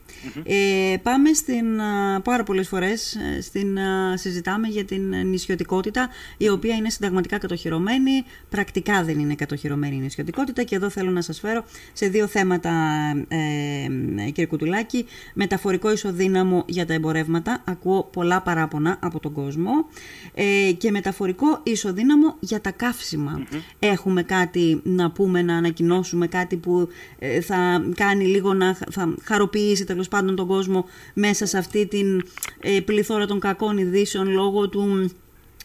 Ε, 0.43 0.95
πάμε 1.03 1.33
στην, 1.33 1.65
πάρα 2.23 2.43
πολλές 2.43 2.67
φορές 2.67 3.15
ε, 3.15 3.41
στην, 3.41 3.77
συζητάμε 4.13 4.67
για 4.67 4.85
την 4.85 5.27
νησιωτικότητα 5.27 6.09
η 6.37 6.49
οποία 6.49 6.75
είναι 6.75 6.89
συνταγματικά 6.89 7.37
κατοχυρωμένη, 7.37 8.23
πρακτικά 8.49 9.03
δεν 9.03 9.19
είναι 9.19 9.35
κατοχυρωμένη 9.35 9.95
η 9.95 9.99
νησιωτικότητα 9.99 10.63
και 10.63 10.75
εδώ 10.75 10.89
θέλω 10.89 11.11
να 11.11 11.21
σας 11.21 11.39
φέρω 11.39 11.63
σε 11.93 12.07
δύο 12.07 12.27
θέματα 12.27 12.71
ε, 13.27 14.25
κύριε 14.25 14.45
Κουτουλάκη, 14.45 15.05
μεταφορικό 15.33 15.91
ισοδύναμο 15.91 16.63
για 16.67 16.85
τα 16.85 16.93
εμπορεύματα, 16.93 17.61
ακούω 17.65 18.03
πολλά 18.03 18.41
παράπονα 18.41 18.97
από 19.01 19.19
τον 19.19 19.31
κόσμο. 19.31 19.71
Ε, 20.33 20.71
και 20.77 20.91
μεταφορικό 20.91 21.59
ισοδύναμο 21.63 22.35
για 22.39 22.61
τα 22.61 22.71
καύσιμα. 22.71 23.43
Έχουμε 23.79 24.23
κάτι 24.23 24.81
να 24.83 25.11
πούμε, 25.11 25.41
να 25.41 25.55
ανακοινώσουμε, 25.55 26.27
κάτι 26.27 26.55
που 26.55 26.87
ε, 27.19 27.41
θα 27.41 27.85
κάνει 27.95 28.25
λίγο 28.25 28.53
να 28.53 28.73
θα 28.73 29.15
χαροποιήσει 29.23 29.85
τέλος 29.85 30.07
πάντων 30.13 30.35
τον 30.35 30.47
κόσμο 30.47 30.85
μέσα 31.13 31.45
σε 31.45 31.57
αυτή 31.57 31.87
την 31.87 32.25
ε, 32.59 32.79
πληθώρα 32.85 33.25
των 33.25 33.39
κακών 33.39 33.77
ειδήσεων 33.77 34.29
λόγω 34.29 34.69
του 34.69 35.11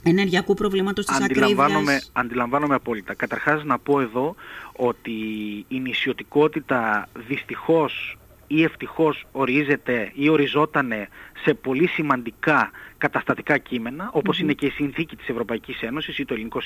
ενεργειακού 0.02 0.54
προβλήματος 0.54 1.04
της 1.06 1.20
ακρίβειας. 1.20 2.10
Αντιλαμβάνομαι 2.12 2.74
απόλυτα. 2.74 3.14
Καταρχάς 3.14 3.64
να 3.64 3.78
πω 3.78 4.00
εδώ 4.00 4.34
ότι 4.72 5.12
η 5.68 5.80
νησιωτικότητα 5.80 7.08
δυστυχώς 7.28 8.18
ή 8.46 8.62
ευτυχώς 8.62 9.26
ορίζεται 9.32 10.12
ή 10.14 10.28
οριζότανε 10.28 11.08
σε 11.44 11.54
πολύ 11.54 11.86
σημαντικά 11.86 12.70
καταστατικά 12.98 13.58
κείμενα, 13.58 14.12
είναι 14.40 14.52
και 14.52 14.66
η 14.66 14.70
συνθήκη 14.70 15.16
της 15.16 15.28
Ευρωπαϊκής 15.28 15.82
Ένωσης 15.82 16.18
ή 16.18 16.24
το 16.24 16.34
Ελληνικό 16.34 16.60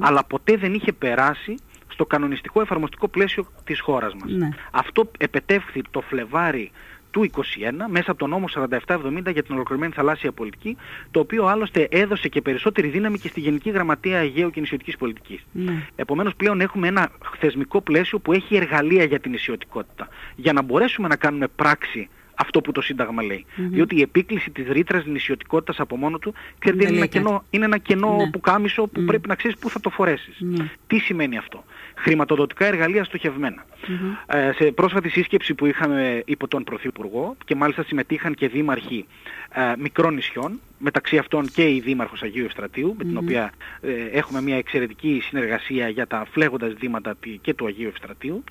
αλλά 0.00 0.24
ποτέ 0.24 0.56
δεν 0.56 0.74
είχε 0.74 0.92
περάσει 0.92 1.54
στο 1.96 2.06
κανονιστικό 2.06 2.60
εφαρμοστικό 2.60 3.08
πλαίσιο 3.08 3.46
της 3.64 3.80
χώρας 3.80 4.14
μας. 4.14 4.30
Ναι. 4.30 4.48
Αυτό 4.70 5.10
επετεύχθη 5.18 5.82
το 5.90 6.00
Φλεβάρι 6.00 6.70
του 7.16 7.30
2021 7.34 7.40
μέσα 7.88 8.10
από 8.10 8.18
τον 8.18 8.28
νόμο 8.28 8.46
4770 8.86 9.32
για 9.32 9.42
την 9.42 9.54
ολοκληρωμένη 9.54 9.92
θαλάσσια 9.92 10.32
πολιτική, 10.32 10.76
το 11.10 11.20
οποίο 11.20 11.44
άλλωστε 11.44 11.88
έδωσε 11.90 12.28
και 12.28 12.40
περισσότερη 12.40 12.88
δύναμη 12.88 13.18
και 13.18 13.28
στη 13.28 13.40
Γενική 13.40 13.70
Γραμματεία 13.70 14.18
Αιγαίου 14.18 14.50
και 14.50 14.60
Νησιωτικής 14.60 14.96
Πολιτικής. 14.96 15.46
Ναι. 15.52 15.82
Επομένως 15.96 16.34
πλέον 16.34 16.60
έχουμε 16.60 16.88
ένα 16.88 17.10
θεσμικό 17.38 17.80
πλαίσιο 17.80 18.18
που 18.18 18.32
έχει 18.32 18.56
εργαλεία 18.56 19.04
για 19.04 19.20
την 19.20 19.30
νησιωτικότητα. 19.30 20.08
Για 20.36 20.52
να 20.52 20.62
μπορέσουμε 20.62 21.08
να 21.08 21.16
κάνουμε 21.16 21.48
πράξη 21.48 22.08
αυτό 22.36 22.60
που 22.60 22.72
το 22.72 22.80
Σύνταγμα 22.80 23.22
λέει. 23.22 23.44
Mm-hmm. 23.48 23.68
Διότι 23.70 23.96
η 23.96 24.00
επίκληση 24.00 24.50
της 24.50 24.68
ρήτρας 24.68 25.06
νησιωτικότητας 25.06 25.80
από 25.80 25.96
μόνο 25.96 26.18
του 26.18 26.34
ξέρετε, 26.58 26.86
είναι, 26.86 26.96
ένα 26.96 27.06
κενό, 27.06 27.44
είναι 27.50 27.64
ένα 27.64 27.78
κενό 27.78 28.16
ναι. 28.16 28.30
που 28.30 28.40
κάμισο 28.40 28.82
που 28.82 29.00
mm. 29.00 29.06
πρέπει 29.06 29.28
να 29.28 29.34
ξέρεις 29.34 29.56
πού 29.56 29.70
θα 29.70 29.80
το 29.80 29.90
φορέσεις. 29.90 30.36
Ναι. 30.38 30.70
Τι 30.86 30.98
σημαίνει 30.98 31.38
αυτό. 31.38 31.64
Χρηματοδοτικά 31.98 32.66
εργαλεία 32.66 33.04
στοχευμένα. 33.04 33.64
Mm-hmm. 33.64 34.34
Ε, 34.36 34.52
σε 34.52 34.64
πρόσφατη 34.64 35.08
σύσκεψη 35.08 35.54
που 35.54 35.66
είχαμε 35.66 36.22
υπό 36.24 36.48
τον 36.48 36.64
Πρωθυπουργό 36.64 37.36
και 37.44 37.54
μάλιστα 37.54 37.82
συμμετείχαν 37.82 38.34
και 38.34 38.48
δήμαρχοι 38.48 39.06
ε, 39.52 39.72
μικρών 39.78 40.14
νησιών, 40.14 40.60
μεταξύ 40.78 41.18
αυτών 41.18 41.46
και 41.46 41.70
η 41.70 41.80
Δήμαρχος 41.80 42.22
Αγίου 42.22 42.44
Ευστρατείου, 42.44 42.94
με 42.98 43.04
την 43.04 43.16
οποία 43.16 43.52
ε, 43.80 43.90
έχουμε 44.12 44.40
μια 44.40 44.56
εξαιρετική 44.56 45.20
συνεργασία 45.24 45.88
για 45.88 46.06
τα 46.06 46.26
φλέγοντας 46.30 46.70
ζητήματα 46.70 47.14
και 47.40 47.54
του 47.54 47.66
Αγίου 47.66 47.88
Ευστρατείου, 47.88 48.44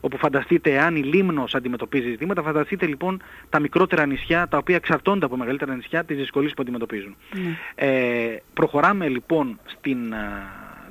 όπου 0.00 0.16
φανταστείτε 0.16 0.80
αν 0.80 0.96
η 0.96 1.02
Λίμνος 1.02 1.54
αντιμετωπίζει 1.54 2.08
ζητήματα, 2.08 2.42
φανταστείτε 2.42 2.86
λοιπόν 2.86 3.22
τα 3.48 3.60
μικρότερα 3.60 4.06
νησιά, 4.06 4.48
τα 4.48 4.56
οποία 4.56 4.76
εξαρτώνται 4.76 5.24
από 5.24 5.36
μεγαλύτερα 5.36 5.74
νησιά, 5.74 6.04
τις 6.04 6.16
δυσκολίες 6.16 6.54
που 6.54 6.62
αντιμετωπίζουν. 6.62 7.16
Ε, 7.74 8.36
προχωράμε 8.54 9.08
λοιπόν 9.08 9.58
στην 9.64 10.14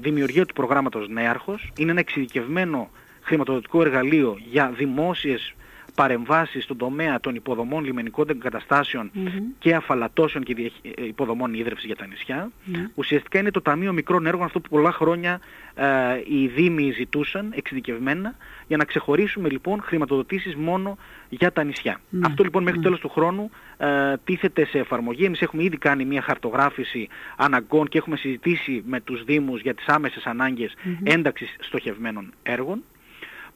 δημιουργία 0.01 0.45
του 0.45 0.53
προγράμματος 0.53 1.09
Νέαρχος. 1.09 1.71
Είναι 1.77 1.91
ένα 1.91 1.99
εξειδικευμένο 1.99 2.89
χρηματοδοτικό 3.21 3.81
εργαλείο 3.81 4.37
για 4.49 4.71
δημόσιες 4.75 5.53
παρεμβάσεις 5.97 6.63
στον 6.63 6.77
τομέα 6.77 7.19
των 7.19 7.35
υποδομών 7.35 7.83
λιμενικών 7.83 8.29
εγκαταστάσεων 8.29 9.11
και 9.59 9.75
αφαλατώσεων 9.75 10.43
και 10.43 10.71
ε, 10.81 11.05
υποδομών 11.05 11.53
ίδρυυσης 11.53 11.85
για 11.85 11.95
τα 11.95 12.07
νησιά. 12.07 12.51
Ναι. 12.65 12.89
Ουσιαστικά 12.95 13.39
είναι 13.39 13.51
το 13.51 13.61
Ταμείο 13.61 13.93
Μικρών 13.93 14.25
Έργων, 14.25 14.45
αυτό 14.45 14.59
που 14.59 14.69
πολλά 14.69 14.91
χρόνια 14.91 15.39
ε, 15.75 15.85
οι 16.27 16.47
Δήμοι 16.47 16.91
ζητούσαν 16.91 17.53
εξειδικευμένα, 17.55 18.35
για 18.67 18.77
να 18.77 18.83
ξεχωρίσουμε 18.83 19.49
λοιπόν 19.49 19.81
χρηματοδοτήσεις 19.81 20.55
μόνο 20.55 20.97
για 21.29 21.51
τα 21.51 21.63
νησιά. 21.63 21.99
Ναι. 22.09 22.25
Αυτό 22.25 22.43
λοιπόν 22.43 22.63
μέχρι 22.63 22.77
ναι. 22.77 22.83
τέλος 22.83 22.99
του 22.99 23.09
χρόνου 23.09 23.49
ε, 23.77 23.87
τίθεται 24.23 24.65
σε 24.65 24.77
εφαρμογή. 24.77 25.25
Εμείς 25.25 25.41
έχουμε 25.41 25.63
ήδη 25.63 25.77
κάνει 25.77 26.05
μια 26.05 26.21
χαρτογράφηση 26.21 27.07
αναγκών 27.37 27.87
και 27.87 27.97
έχουμε 27.97 28.15
συζητήσει 28.17 28.83
με 28.85 28.99
τους 29.01 29.23
Δήμους 29.23 29.61
για 29.61 29.73
τις 29.73 29.87
άμεσες 29.87 30.25
ανάγκες 30.25 30.73
ένταξης 31.03 31.55
στοχευμένων 31.59 32.33
έργων. 32.43 32.83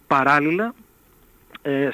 Παράλληλα, 0.08 0.66
ε, 0.66 0.72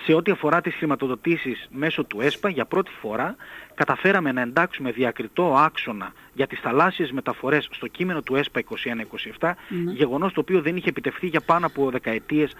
σε 0.06 0.14
ό,τι 0.14 0.32
αφορά 0.32 0.62
τις 0.62 0.76
χρηματοδοτήσεις 0.76 1.68
μέσω 1.72 2.04
του 2.04 2.22
ΕΣΠΑ, 2.22 2.50
για 2.50 2.66
πρώτη 2.66 2.92
φορά 3.02 3.36
καταφέραμε 3.76 4.32
να 4.32 4.42
εντάξουμε 4.42 4.92
διακριτό 4.92 5.56
άξονα 5.58 6.14
για 6.34 6.48
τις 6.48 6.60
θαλάσσιες 6.60 7.12
μεταφορές 7.12 7.68
στο 7.72 7.88
κείμενο 7.88 8.22
του 8.22 8.36
ΕΣΠΑ 8.36 8.62
21-27, 9.40 9.50
mm 9.50 9.54
γεγονός 9.94 10.34
το 10.34 10.40
οποίο 10.40 10.62
δεν 10.62 10.76
είχε 10.76 10.90
επιτευχθεί 10.90 11.28
για 11.28 11.42
πάνω 11.42 11.66
από, 11.66 11.90
δεκαετίες, 11.90 12.54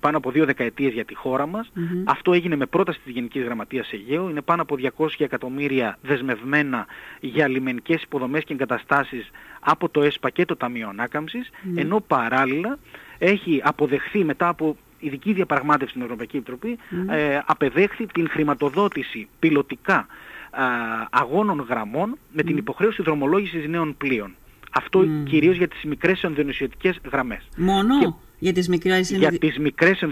πάνω 0.00 0.16
από 0.16 0.30
δύο 0.30 0.44
δεκαετίες 0.44 0.92
για 0.92 1.04
τη 1.04 1.14
χώρα 1.14 1.46
μας. 1.46 1.72
Αυτό 2.04 2.32
έγινε 2.32 2.56
με 2.56 2.66
πρόταση 2.66 3.00
της 3.04 3.12
Γενικής 3.12 3.44
Γραμματείας 3.44 3.92
Αιγαίου, 3.92 4.28
είναι 4.28 4.42
πάνω 4.42 4.62
από 4.62 4.76
200 4.96 5.06
εκατομμύρια 5.18 5.98
δεσμευμένα 6.02 6.86
για 7.20 7.48
λιμενικές 7.48 8.02
υποδομές 8.02 8.44
και 8.44 8.52
εγκαταστάσεις 8.52 9.30
από 9.60 9.88
το 9.88 10.02
ΕΣΠΑ 10.02 10.30
και 10.30 10.44
το 10.44 10.56
Ταμείο 10.56 10.88
Ανάκαμψης, 10.88 11.50
ενώ 11.74 12.00
παράλληλα 12.00 12.78
έχει 13.18 13.60
αποδεχθεί 13.64 14.24
μετά 14.24 14.48
από 14.48 14.76
ειδική 15.02 15.32
διαπραγμάτευση 15.32 15.90
στην 15.90 16.02
Ευρωπαϊκή 16.02 16.36
Επιτροπή 16.36 16.78
ε, 17.08 17.38
απεδέχθη 17.46 18.06
την 18.06 18.28
χρηματοδότηση 18.28 19.28
πιλωτικά 19.38 20.06
αγώνων 21.10 21.66
γραμμών 21.68 22.18
με 22.32 22.42
την 22.42 22.56
υποχρέωση 22.56 23.02
δρομολόγησης 23.02 23.68
νέων 23.68 23.96
πλοίων. 23.96 24.34
Αυτό 24.72 25.04
κυρίως 25.24 25.56
για 25.56 25.68
τις 25.68 25.84
μικρές 25.84 26.22
ενδονησιωτικές 26.22 27.00
γραμμές. 27.10 27.48
Μόνο; 27.56 28.20
Για 28.42 28.52
τις 28.52 28.68
μικρές, 28.68 29.10
για 29.10 29.38
τις 29.38 29.58
μικρές 29.58 30.04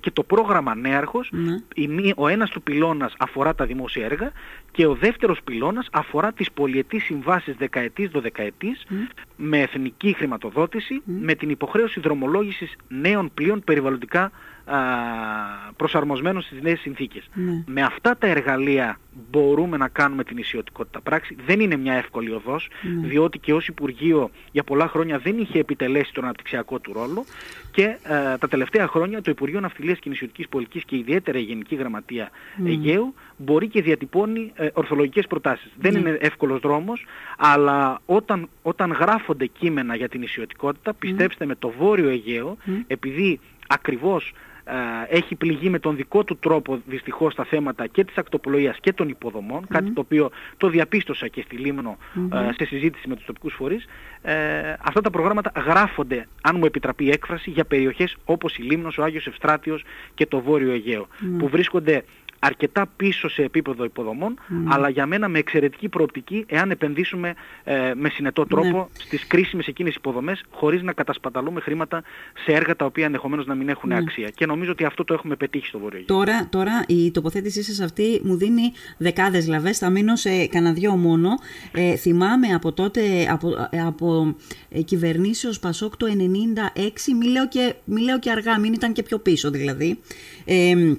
και 0.00 0.10
το 0.10 0.22
πρόγραμμα 0.22 0.74
Νέαρχος, 0.74 1.30
ναι. 1.32 2.10
ο 2.16 2.28
ένας 2.28 2.50
του 2.50 2.62
πυλώνας 2.62 3.14
αφορά 3.18 3.54
τα 3.54 3.66
δημόσια 3.66 4.04
έργα 4.04 4.32
και 4.70 4.86
ο 4.86 4.94
δεύτερος 4.94 5.40
πυλώνας 5.44 5.88
αφορά 5.92 6.32
τις 6.32 6.52
πολιετής 6.52 7.04
συμβάσεις 7.04 7.56
δεκαετής, 7.56 8.08
δωδεκαετής 8.10 8.86
με 9.36 9.60
εθνική 9.60 10.14
χρηματοδότηση 10.16 11.02
με 11.04 11.34
την 11.34 11.50
υποχρέωση 11.50 12.00
δρομολόγησης 12.00 12.76
νέων 12.88 13.30
πλοίων 13.34 13.62
περιβαλλοντικά 13.64 14.30
προσαρμοσμένων 15.76 16.42
στις 16.42 16.62
νέες 16.62 16.80
συνθήκες. 16.80 17.28
Ναι. 17.34 17.62
Με 17.66 17.82
αυτά 17.82 18.16
τα 18.16 18.26
εργαλεία 18.26 18.98
μπορούμε 19.30 19.76
να 19.76 19.88
κάνουμε 19.88 20.24
την 20.24 20.36
ισιωτικότητα 20.36 21.00
πράξη. 21.00 21.36
Δεν 21.46 21.60
είναι 21.60 21.76
μια 21.76 21.92
εύκολη 21.92 22.30
οδός, 22.30 22.68
ναι. 22.82 23.06
διότι 23.06 23.38
και 23.38 23.52
ως 23.52 23.66
Υπουργείο 23.66 24.30
για 24.52 24.62
πολλά 24.64 24.88
χρόνια 24.88 25.18
δεν 25.18 25.38
είχε 25.38 25.58
επιτελέσει 25.58 26.12
τον 26.12 26.24
αναπτυξιακό 26.24 26.78
του 26.78 26.92
ρόλο 26.92 27.24
και 27.70 27.82
ε, 27.82 28.36
τα 28.38 28.48
τελευταία 28.48 28.86
χρόνια 28.86 29.22
το 29.22 29.30
Υπουργείο 29.30 29.60
Ναυτιλίας 29.60 29.98
και 29.98 30.08
Νησιωτικής 30.08 30.48
Πολιτικής 30.48 30.84
και 30.84 30.96
ιδιαίτερα 30.96 31.38
η 31.38 31.42
Γενική 31.42 31.74
Γραμματεία 31.74 32.30
ναι. 32.56 32.70
Αιγαίου 32.70 33.14
μπορεί 33.36 33.68
και 33.68 33.82
διατυπώνει 33.82 34.52
ε, 34.54 34.68
ορθολογικές 34.72 35.26
προτάσεις. 35.26 35.70
Δεν 35.78 35.94
είναι 35.94 36.18
εύκολος 36.20 36.60
δρόμος, 36.60 37.06
αλλά 37.36 38.00
όταν, 38.06 38.48
όταν 38.62 38.92
γράφονται 38.92 39.46
κείμενα 39.46 39.94
για 39.94 40.08
την 40.08 40.22
ισιωτικότητα, 40.22 40.94
πιστέψτε 40.94 41.46
με 41.46 41.54
το 41.54 41.72
Βόρειο 41.78 42.08
Αιγαίο, 42.08 42.56
επειδή 42.86 43.40
ακριβώς 43.66 44.32
έχει 45.08 45.34
πληγεί 45.34 45.70
με 45.70 45.78
τον 45.78 45.96
δικό 45.96 46.24
του 46.24 46.36
τρόπο 46.36 46.80
δυστυχώς 46.86 47.34
τα 47.34 47.44
θέματα 47.44 47.86
και 47.86 48.04
της 48.04 48.16
ακτοπλοείας 48.16 48.76
και 48.80 48.92
των 48.92 49.08
υποδομών, 49.08 49.66
κάτι 49.66 49.90
το 49.90 50.00
οποίο 50.00 50.30
το 50.56 50.68
διαπίστωσα 50.68 51.28
και 51.28 51.42
στη 51.42 51.56
Λίμνο 51.56 51.96
σε 52.56 52.64
συζήτηση 52.64 53.08
με 53.08 53.14
τους 53.16 53.24
τοπικούς 53.24 53.54
φορείς, 53.54 53.86
ε, 54.22 54.74
αυτά 54.82 55.00
τα 55.00 55.10
προγράμματα 55.10 55.52
γράφονται, 55.66 56.28
αν 56.42 56.56
μου 56.58 56.64
επιτραπεί 56.64 57.04
η 57.04 57.10
έκφραση, 57.10 57.50
για 57.50 57.64
περιοχές 57.64 58.16
όπως 58.24 58.56
η 58.56 58.62
Λίμνος, 58.62 58.98
ο 58.98 59.02
Άγιος 59.02 59.26
Ευστράτιος 59.26 59.84
και 60.14 60.26
το 60.26 60.40
Βόρειο 60.40 60.72
Αιγαίο, 60.72 61.06
που 61.38 61.48
βρίσκονται 61.48 62.04
αρκετά 62.40 62.86
πίσω 62.96 63.28
σε 63.28 63.42
επίπεδο 63.42 63.84
υποδομών, 63.84 64.38
αλλά 64.68 64.88
για 64.88 65.06
μένα 65.06 65.28
με 65.28 65.38
εξαιρετική 65.38 65.88
προοπτική 65.88 66.44
εάν 66.48 66.70
επενδύσουμε 66.70 67.34
ε, 67.64 67.92
με 67.94 68.08
συνετό 68.08 68.46
τρόπο 68.46 68.78
ναι. 68.78 69.04
στις 69.04 69.26
κρίσιμες 69.26 69.66
εκείνες 69.66 69.94
υποδομές 69.94 70.44
χωρίς 70.50 70.82
να 70.82 70.92
κατασπαταλούμε 70.92 71.60
χρήματα 71.60 72.02
σε 72.44 72.52
έργα 72.52 72.76
τα 72.76 72.84
οποία 72.84 73.04
ενδεχομένως 73.04 73.46
να 73.46 73.54
μην 73.54 73.68
έχουν 73.68 73.88
ναι. 73.88 73.96
αξία. 73.96 74.28
Και 74.28 74.46
νομίζω 74.46 74.70
ότι 74.70 74.84
αυτό 74.84 75.04
το 75.04 75.14
έχουμε 75.14 75.36
πετύχει 75.36 75.66
στο 75.66 75.78
Βόρειο 75.78 76.02
Τώρα, 76.06 76.48
τώρα 76.50 76.84
η 76.86 77.10
τοποθέτησή 77.10 77.62
σας 77.62 77.80
αυτή 77.80 78.20
μου 78.24 78.36
δίνει 78.36 78.72
δεκάδες 78.96 79.46
λαβές, 79.46 79.78
θα 79.78 79.90
μείνω 79.90 80.16
σε 80.16 80.46
κανένα 80.46 80.72
δυο 80.74 80.96
μόνο. 80.96 81.28
Ε, 81.72 81.96
θυμάμαι 81.96 82.46
από 82.54 82.72
τότε, 82.72 83.00
από, 83.30 83.68
από 83.86 84.36
ε, 84.68 84.80
κυβερνήσεως 84.80 85.58
Πασόκ 85.58 85.96
το 85.96 86.06
96, 86.06 86.12
μη 87.18 87.26
λέω, 87.26 87.48
και, 87.48 87.74
μη 87.84 88.00
λέω 88.00 88.18
και 88.18 88.30
αργά, 88.30 88.58
μην 88.58 88.72
ήταν 88.72 88.92
και 88.92 89.02
πιο 89.02 89.18
πίσω 89.18 89.50
δηλαδή. 89.50 89.98
Ε, 90.44 90.94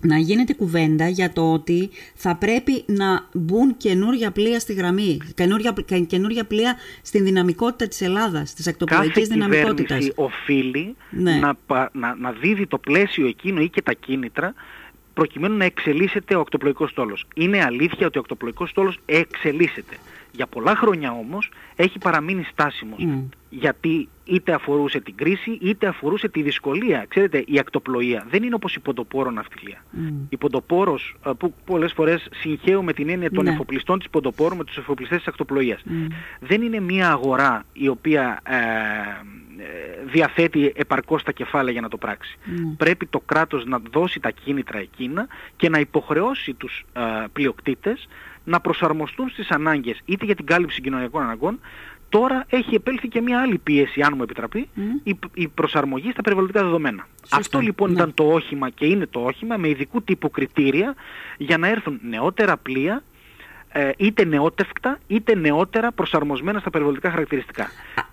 να 0.00 0.16
γίνεται 0.16 0.54
κουβέντα 0.54 1.08
για 1.08 1.32
το 1.32 1.52
ότι 1.52 1.90
θα 2.14 2.36
πρέπει 2.36 2.84
να 2.86 3.28
μπουν 3.32 3.76
καινούργια 3.76 4.30
πλοία 4.30 4.60
στη 4.60 4.72
γραμμή, 4.72 5.18
καινούργια, 5.34 5.74
καινούργια 6.06 6.44
πλοία 6.44 6.76
στην 7.02 7.24
δυναμικότητα 7.24 7.88
της 7.88 8.00
Ελλάδας, 8.00 8.54
της 8.54 8.66
ακτοπλοϊκής 8.66 9.28
δυναμικότητας. 9.28 9.98
Κάθε 9.98 10.12
οφείλει 10.14 10.96
ναι. 11.10 11.38
να, 11.38 11.56
να, 11.92 12.14
να 12.14 12.32
δίδει 12.32 12.66
το 12.66 12.78
πλαίσιο 12.78 13.26
εκείνο 13.26 13.60
ή 13.60 13.68
και 13.68 13.82
τα 13.82 13.92
κίνητρα 13.92 14.54
προκειμένου 15.14 15.56
να 15.56 15.64
εξελίσσεται 15.64 16.34
ο 16.34 16.40
ακτοπλοϊκός 16.40 16.90
στόλος. 16.90 17.26
Είναι 17.34 17.64
αλήθεια 17.64 18.06
ότι 18.06 18.18
ο 18.18 18.20
ακτοπλοϊκός 18.20 18.70
στόλος 18.70 18.98
εξελίσσεται. 19.06 19.96
Για 20.32 20.46
πολλά 20.46 20.76
χρόνια 20.76 21.12
όμως 21.12 21.50
έχει 21.76 21.98
παραμείνει 21.98 22.46
στάσιμος. 22.52 23.06
Γιατί 23.50 24.08
είτε 24.24 24.52
αφορούσε 24.52 25.00
την 25.00 25.14
κρίση 25.14 25.58
είτε 25.60 25.86
αφορούσε 25.86 26.28
τη 26.28 26.42
δυσκολία. 26.42 27.04
Ξέρετε, 27.08 27.44
η 27.46 27.58
ακτοπλοεία 27.58 28.26
δεν 28.30 28.42
είναι 28.42 28.54
όπως 28.54 28.74
η 28.74 28.80
ποντοπόρο 28.80 29.30
ναυτιλία. 29.30 29.84
Mm. 29.96 30.12
Η 30.28 30.36
ποντοπόρος 30.36 31.16
ε, 31.26 31.30
που 31.38 31.54
πολλές 31.64 31.92
φορές 31.92 32.28
συγχαίουμε 32.34 32.92
την 32.92 33.08
έννοια 33.08 33.30
των 33.30 33.44
ναι. 33.44 33.50
εφοπλιστών 33.50 33.98
της 33.98 34.10
ποντοπόρου 34.10 34.56
με 34.56 34.64
τους 34.64 34.76
εφοπλιστές 34.76 35.18
της 35.18 35.26
ακτοπλοείας. 35.26 35.82
Δεν 36.40 36.62
είναι 36.62 36.80
μια 36.80 37.10
αγορά 37.10 37.64
η 37.72 37.88
οποία 37.88 38.40
ε, 38.44 38.54
ε, 39.62 40.04
διαθέτει 40.04 40.72
επαρκώς 40.76 41.22
τα 41.22 41.32
κεφάλαια 41.32 41.72
για 41.72 41.80
να 41.80 41.88
το 41.88 41.96
πράξει. 41.96 42.38
Πρέπει 42.76 43.06
το 43.06 43.20
κράτος 43.20 43.64
να 43.66 43.78
δώσει 43.92 44.20
τα 44.20 44.30
κίνητρα 44.30 44.78
εκείνα 44.78 45.26
και 45.56 45.68
να 45.68 45.78
υποχρεώσει 45.78 46.54
τους 46.54 46.84
ε, 46.92 47.00
πλειοκτήτες 47.32 48.08
να 48.44 48.60
προσαρμοστούν 48.60 49.28
στις 49.28 49.50
ανάγκες 49.50 50.00
είτε 50.04 50.24
για 50.24 50.34
την 50.34 50.46
κάλυψη 50.46 50.80
κοινωνικών 50.80 51.22
αναγκών 51.22 51.60
Τώρα 52.10 52.44
έχει 52.48 52.74
επέλθει 52.74 53.08
και 53.08 53.20
μια 53.20 53.40
άλλη 53.40 53.58
πίεση, 53.58 54.02
αν 54.02 54.12
μου 54.16 54.22
επιτραπεί, 54.22 54.68
η, 55.02 55.18
η 55.34 55.48
προσαρμογή 55.48 56.10
στα 56.10 56.22
περιβαλλοντικά 56.22 56.62
δεδομένα. 56.62 57.06
Αυτό 57.30 57.58
λοιπόν 57.58 57.88
ναι. 57.88 57.94
ήταν 57.94 58.14
το 58.14 58.24
όχημα 58.24 58.70
και 58.70 58.86
είναι 58.86 59.06
το 59.06 59.20
όχημα 59.20 59.56
με 59.56 59.68
ειδικού 59.68 60.02
τύπου 60.02 60.30
κριτήρια 60.30 60.94
για 61.36 61.58
να 61.58 61.68
έρθουν 61.68 62.00
νεότερα 62.02 62.56
πλοία, 62.56 63.02
ε, 63.68 63.90
είτε 63.96 64.24
νεότευκτα 64.24 64.98
είτε 65.06 65.34
νεότερα 65.34 65.92
προσαρμοσμένα 65.92 66.58
στα 66.60 66.70
περιβαλλοντικά 66.70 67.10
χαρακτηριστικά. 67.10 67.70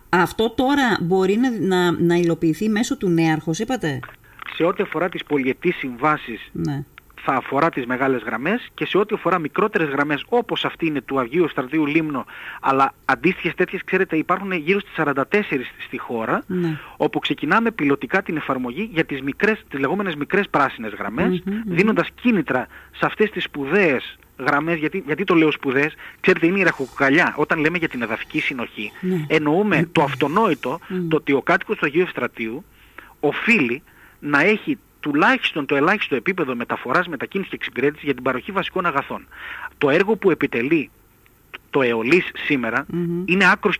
Αυτό 0.10 0.50
τώρα 0.50 0.98
μπορεί 1.02 1.38
να, 1.38 1.52
να, 1.60 1.92
να 1.92 2.16
υλοποιηθεί 2.16 2.70
μέσω 2.70 2.98
του 2.98 3.10
νέαρχος, 3.10 3.60
είπατε; 3.60 4.00
Σε 4.56 4.64
ό,τι 4.64 4.84
αφορά 4.84 5.10
τις 5.10 5.24
πολιετής 5.24 5.76
συμβάσεις, 5.76 6.50
ναι 6.52 6.84
θα 7.30 7.36
αφορά 7.36 7.70
τις 7.70 7.86
μεγάλες 7.86 8.22
γραμμές 8.22 8.68
και 8.74 8.86
σε 8.86 8.98
ό,τι 8.98 9.16
αφορά 9.16 9.40
μικρότερες 9.40 9.90
γραμμές 9.90 10.26
όπως 10.30 10.66
αυτή 10.66 10.86
είναι 10.86 11.02
του 11.02 11.20
Αγίου 11.20 11.50
Στρατίου 11.50 11.86
Λίμνο 11.86 12.26
αλλά 12.62 12.94
αντίστοιχες 13.06 13.56
τέτοιες 13.56 13.82
ξέρετε 13.84 14.18
υπάρχουν 14.18 14.52
γύρω 14.52 14.80
στις 14.80 14.94
44 14.98 15.24
στη 15.86 15.98
χώρα 15.98 16.44
ναι. 16.48 16.80
όπου 16.98 17.20
ξεκινάμε 17.20 17.72
πιλωτικά 17.72 18.22
την 18.22 18.38
εφαρμογή 18.38 18.90
για 18.94 19.06
τις, 19.06 19.22
μικρές, 19.22 19.64
τις 19.70 19.80
λεγόμενες 19.80 20.16
μικρές 20.16 20.50
πράσινες 20.50 20.94
δίνοντας 21.66 22.08
κίνητρα 22.22 22.68
σε 22.92 23.06
αυτές 23.06 23.30
τις 23.30 23.44
σπουδαίες 23.44 24.18
γραμμές, 24.40 24.78
γιατί, 24.78 25.04
γιατί 25.06 25.24
το 25.24 25.36
λέω 25.36 25.52
σπουδές, 25.52 25.96
ξέρετε 26.20 26.46
είναι 26.46 26.60
η 26.60 26.64
ραχοκοκαλιά. 26.64 27.34
Όταν 27.38 27.60
λέμε 27.60 27.78
για 27.78 27.90
την 27.90 28.02
εδαφική 28.02 28.40
συνοχή, 28.40 28.92
ναι. 29.02 29.26
εννοούμε 29.28 29.90
το 29.92 30.04
αυτονόητο, 30.04 30.80
το 31.10 31.16
ότι 31.16 31.34
ο 31.34 31.42
κάτοικος 31.42 31.78
του 31.78 31.86
Αγίου 31.86 32.02
Ευστρατείου 32.02 32.66
οφείλει 33.20 33.84
να 34.20 34.42
έχει 34.42 34.78
τουλάχιστον 35.12 35.66
το 35.66 35.76
ελάχιστο 35.76 36.16
επίπεδο 36.16 36.56
μεταφοράς, 36.56 37.08
μετακίνησης 37.08 37.50
και 37.50 37.56
εξυπηρέτησης 37.56 38.04
για 38.04 38.14
την 38.14 38.24
παροχή 38.24 38.52
βασικών 38.52 38.86
αγαθών. 38.86 39.28
Το 39.78 39.90
έργο 39.90 40.16
που 40.16 40.32
επιτελεί 40.32 40.90
το 41.70 41.82
αιωλής 41.82 42.32
σήμερα 42.46 42.86
είναι 43.26 43.52
άκρος 43.52 43.78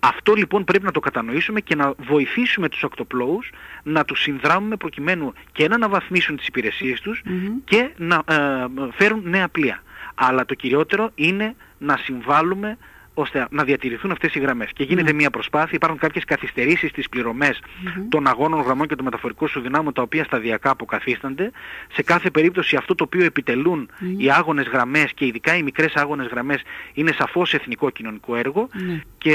Αυτό 0.00 0.34
λοιπόν 0.34 0.64
πρέπει 0.64 0.84
να 0.84 0.90
το 0.90 1.00
κατανοήσουμε 1.00 1.60
και 1.60 1.74
να 1.74 1.92
βοηθήσουμε 1.96 2.68
τους 2.68 2.84
ακτοπλώους 2.84 3.50
να 3.82 4.04
τους 4.04 4.20
συνδράμουμε 4.20 4.76
προκειμένου 4.76 5.32
και 5.52 5.68
να 5.68 5.74
αναβαθμίσουν 5.74 6.36
τις 6.36 6.46
υπηρεσίες 6.46 7.00
τους 7.00 7.22
και 7.64 7.90
να 7.96 8.22
ε, 8.26 8.66
φέρουν 8.92 9.22
νέα 9.24 9.48
πλοία. 9.48 9.82
Αλλά 10.14 10.44
το 10.44 10.54
κυριότερο 10.54 11.10
είναι 11.14 11.54
να 11.78 11.96
συμβάλλουμε 11.96 12.78
ώστε 13.14 13.46
να 13.50 13.64
διατηρηθούν 13.64 14.10
αυτές 14.10 14.34
οι 14.34 14.38
γραμμές. 14.38 14.70
Και 14.74 14.84
γίνεται 14.84 15.10
ναι. 15.10 15.16
μια 15.16 15.30
προσπάθεια, 15.30 15.72
υπάρχουν 15.72 15.98
κάποιες 15.98 16.24
καθυστερήσεις 16.24 16.90
στις 16.90 17.08
πληρωμές 17.08 17.62
των 18.08 18.26
αγώνων 18.26 18.60
γραμμών 18.60 18.86
και 18.86 18.94
των 18.94 19.04
μεταφορικών 19.04 19.48
σου 19.48 19.60
δυνάμων 19.60 19.92
τα 19.92 20.02
οποία 20.02 20.24
σταδιακά 20.24 20.70
αποκαθίστανται. 20.70 21.50
Σε 21.92 22.02
κάθε 22.02 22.30
περίπτωση 22.30 22.76
αυτό 22.76 22.94
το 22.94 23.04
οποίο 23.04 23.24
επιτελούν 23.24 23.90
οι 24.16 24.30
άγονες 24.30 24.66
γραμμές 24.66 25.12
και 25.14 25.26
ειδικά 25.26 25.56
οι 25.56 25.62
μικρές 25.62 25.94
άγονες 25.94 26.26
γραμμές 26.26 26.62
είναι 26.94 27.12
σαφώς 27.12 27.54
εθνικό 27.54 27.90
κοινωνικό 27.90 28.36
έργο 28.36 28.68
ναι. 28.72 29.00
και 29.18 29.34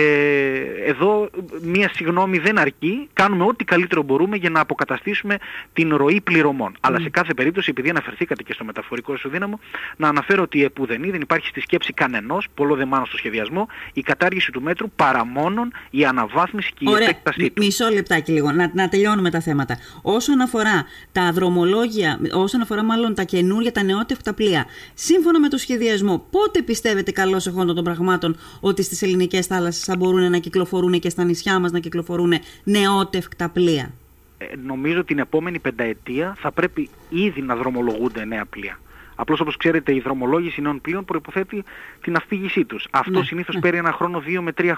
εδώ 0.85 1.29
μια 1.61 1.89
συγγνώμη 1.93 2.37
δεν 2.37 2.57
αρκεί, 2.57 3.09
κάνουμε 3.13 3.43
ό,τι 3.43 3.63
καλύτερο 3.63 4.01
μπορούμε 4.01 4.37
για 4.37 4.49
να 4.49 4.59
αποκαταστήσουμε 4.59 5.37
την 5.73 5.95
ροή 5.95 6.21
πληρωμών. 6.21 6.75
Αλλά 6.79 6.99
σε 6.99 7.09
κάθε 7.09 7.33
περίπτωση, 7.33 7.69
επειδή 7.69 7.89
αναφερθήκατε 7.89 8.43
και 8.43 8.53
στο 8.53 8.63
μεταφορικό 8.63 9.15
σου 9.15 9.29
δύναμο, 9.29 9.59
να 9.97 10.07
αναφέρω 10.07 10.41
ότι 10.41 10.63
επουδενή 10.63 11.09
δεν 11.09 11.21
υπάρχει 11.21 11.47
στη 11.47 11.61
σκέψη 11.61 11.93
κανενός, 11.93 12.47
πολλό 12.53 12.75
δε 12.75 12.85
μάλλον 12.85 13.05
στο 13.05 13.17
σχεδιασμό, 13.17 13.67
η 13.93 14.01
κατάργηση 14.01 14.51
του 14.51 14.61
μέτρου 14.61 14.89
παρά 14.89 15.25
μόνον 15.25 15.71
η 15.89 16.05
αναβάθμιση 16.05 16.71
και 16.71 16.77
η 16.79 16.89
Ωραία. 16.89 17.07
επέκτασή 17.09 17.51
του. 17.51 17.63
Μισό 17.63 17.89
λεπτάκι 17.89 18.31
λίγο, 18.31 18.51
να, 18.51 18.71
να 18.73 18.89
τελειώνουμε 18.89 19.29
τα 19.29 19.39
θέματα. 19.39 19.77
Όσον 20.01 20.41
αφορά 20.41 20.85
τα 21.11 21.31
δρομολόγια, 21.31 22.19
όσον 22.33 22.61
αφορά 22.61 22.83
μάλλον 22.83 23.13
τα 23.13 23.23
καινούργια, 23.23 23.71
τα 23.71 23.83
νεότευκτα 23.83 24.33
πλοία, 24.33 24.65
σύμφωνα 24.93 25.39
με 25.39 25.47
το 25.47 25.57
σχεδιασμό, 25.57 26.25
πότε 26.31 26.61
πιστεύετε 26.61 27.11
καλώς 27.11 27.47
εχόντων 27.47 27.75
των 27.75 27.83
πραγμάτων 27.83 28.37
ότι 28.59 28.83
στις 28.83 29.01
ελληνικές 29.01 29.45
θάλασσες 29.45 29.83
θα 29.83 29.95
μπορούν 29.95 30.29
να 30.31 30.37
κυκλοφορούν 30.37 30.99
και 30.99 31.09
στα 31.09 31.23
νησιά 31.23 31.59
μας 31.59 31.71
να 31.71 31.79
κυκλοφορούν 31.79 32.33
νεότευκτα 32.63 33.49
πλοία; 33.49 33.93
Ε, 34.37 34.45
νομίζω 34.65 35.03
την 35.03 35.19
επόμενη 35.19 35.59
πενταετία 35.59 36.35
θα 36.39 36.51
πρέπει 36.51 36.89
ήδη 37.09 37.41
να 37.41 37.55
δρομολογούνται 37.55 38.25
νέα 38.25 38.45
πλοία. 38.45 38.79
Απλώς 39.21 39.39
όπως 39.39 39.57
ξέρετε 39.57 39.95
η 39.95 39.99
δρομολόγηση 39.99 40.61
νέων 40.61 40.81
πλοίων 40.81 41.05
προϋποθέτει 41.05 41.63
την 42.01 42.15
αφήγησή 42.15 42.65
τους. 42.65 42.87
Αυτό 42.91 43.19
ναι, 43.19 43.25
συνήθως 43.25 43.55
ναι. 43.55 43.61
παίρνει 43.61 43.77
ένα 43.77 43.91
χρόνο 43.91 44.19
δύο 44.19 44.41
με 44.41 44.51
τρία 44.51 44.77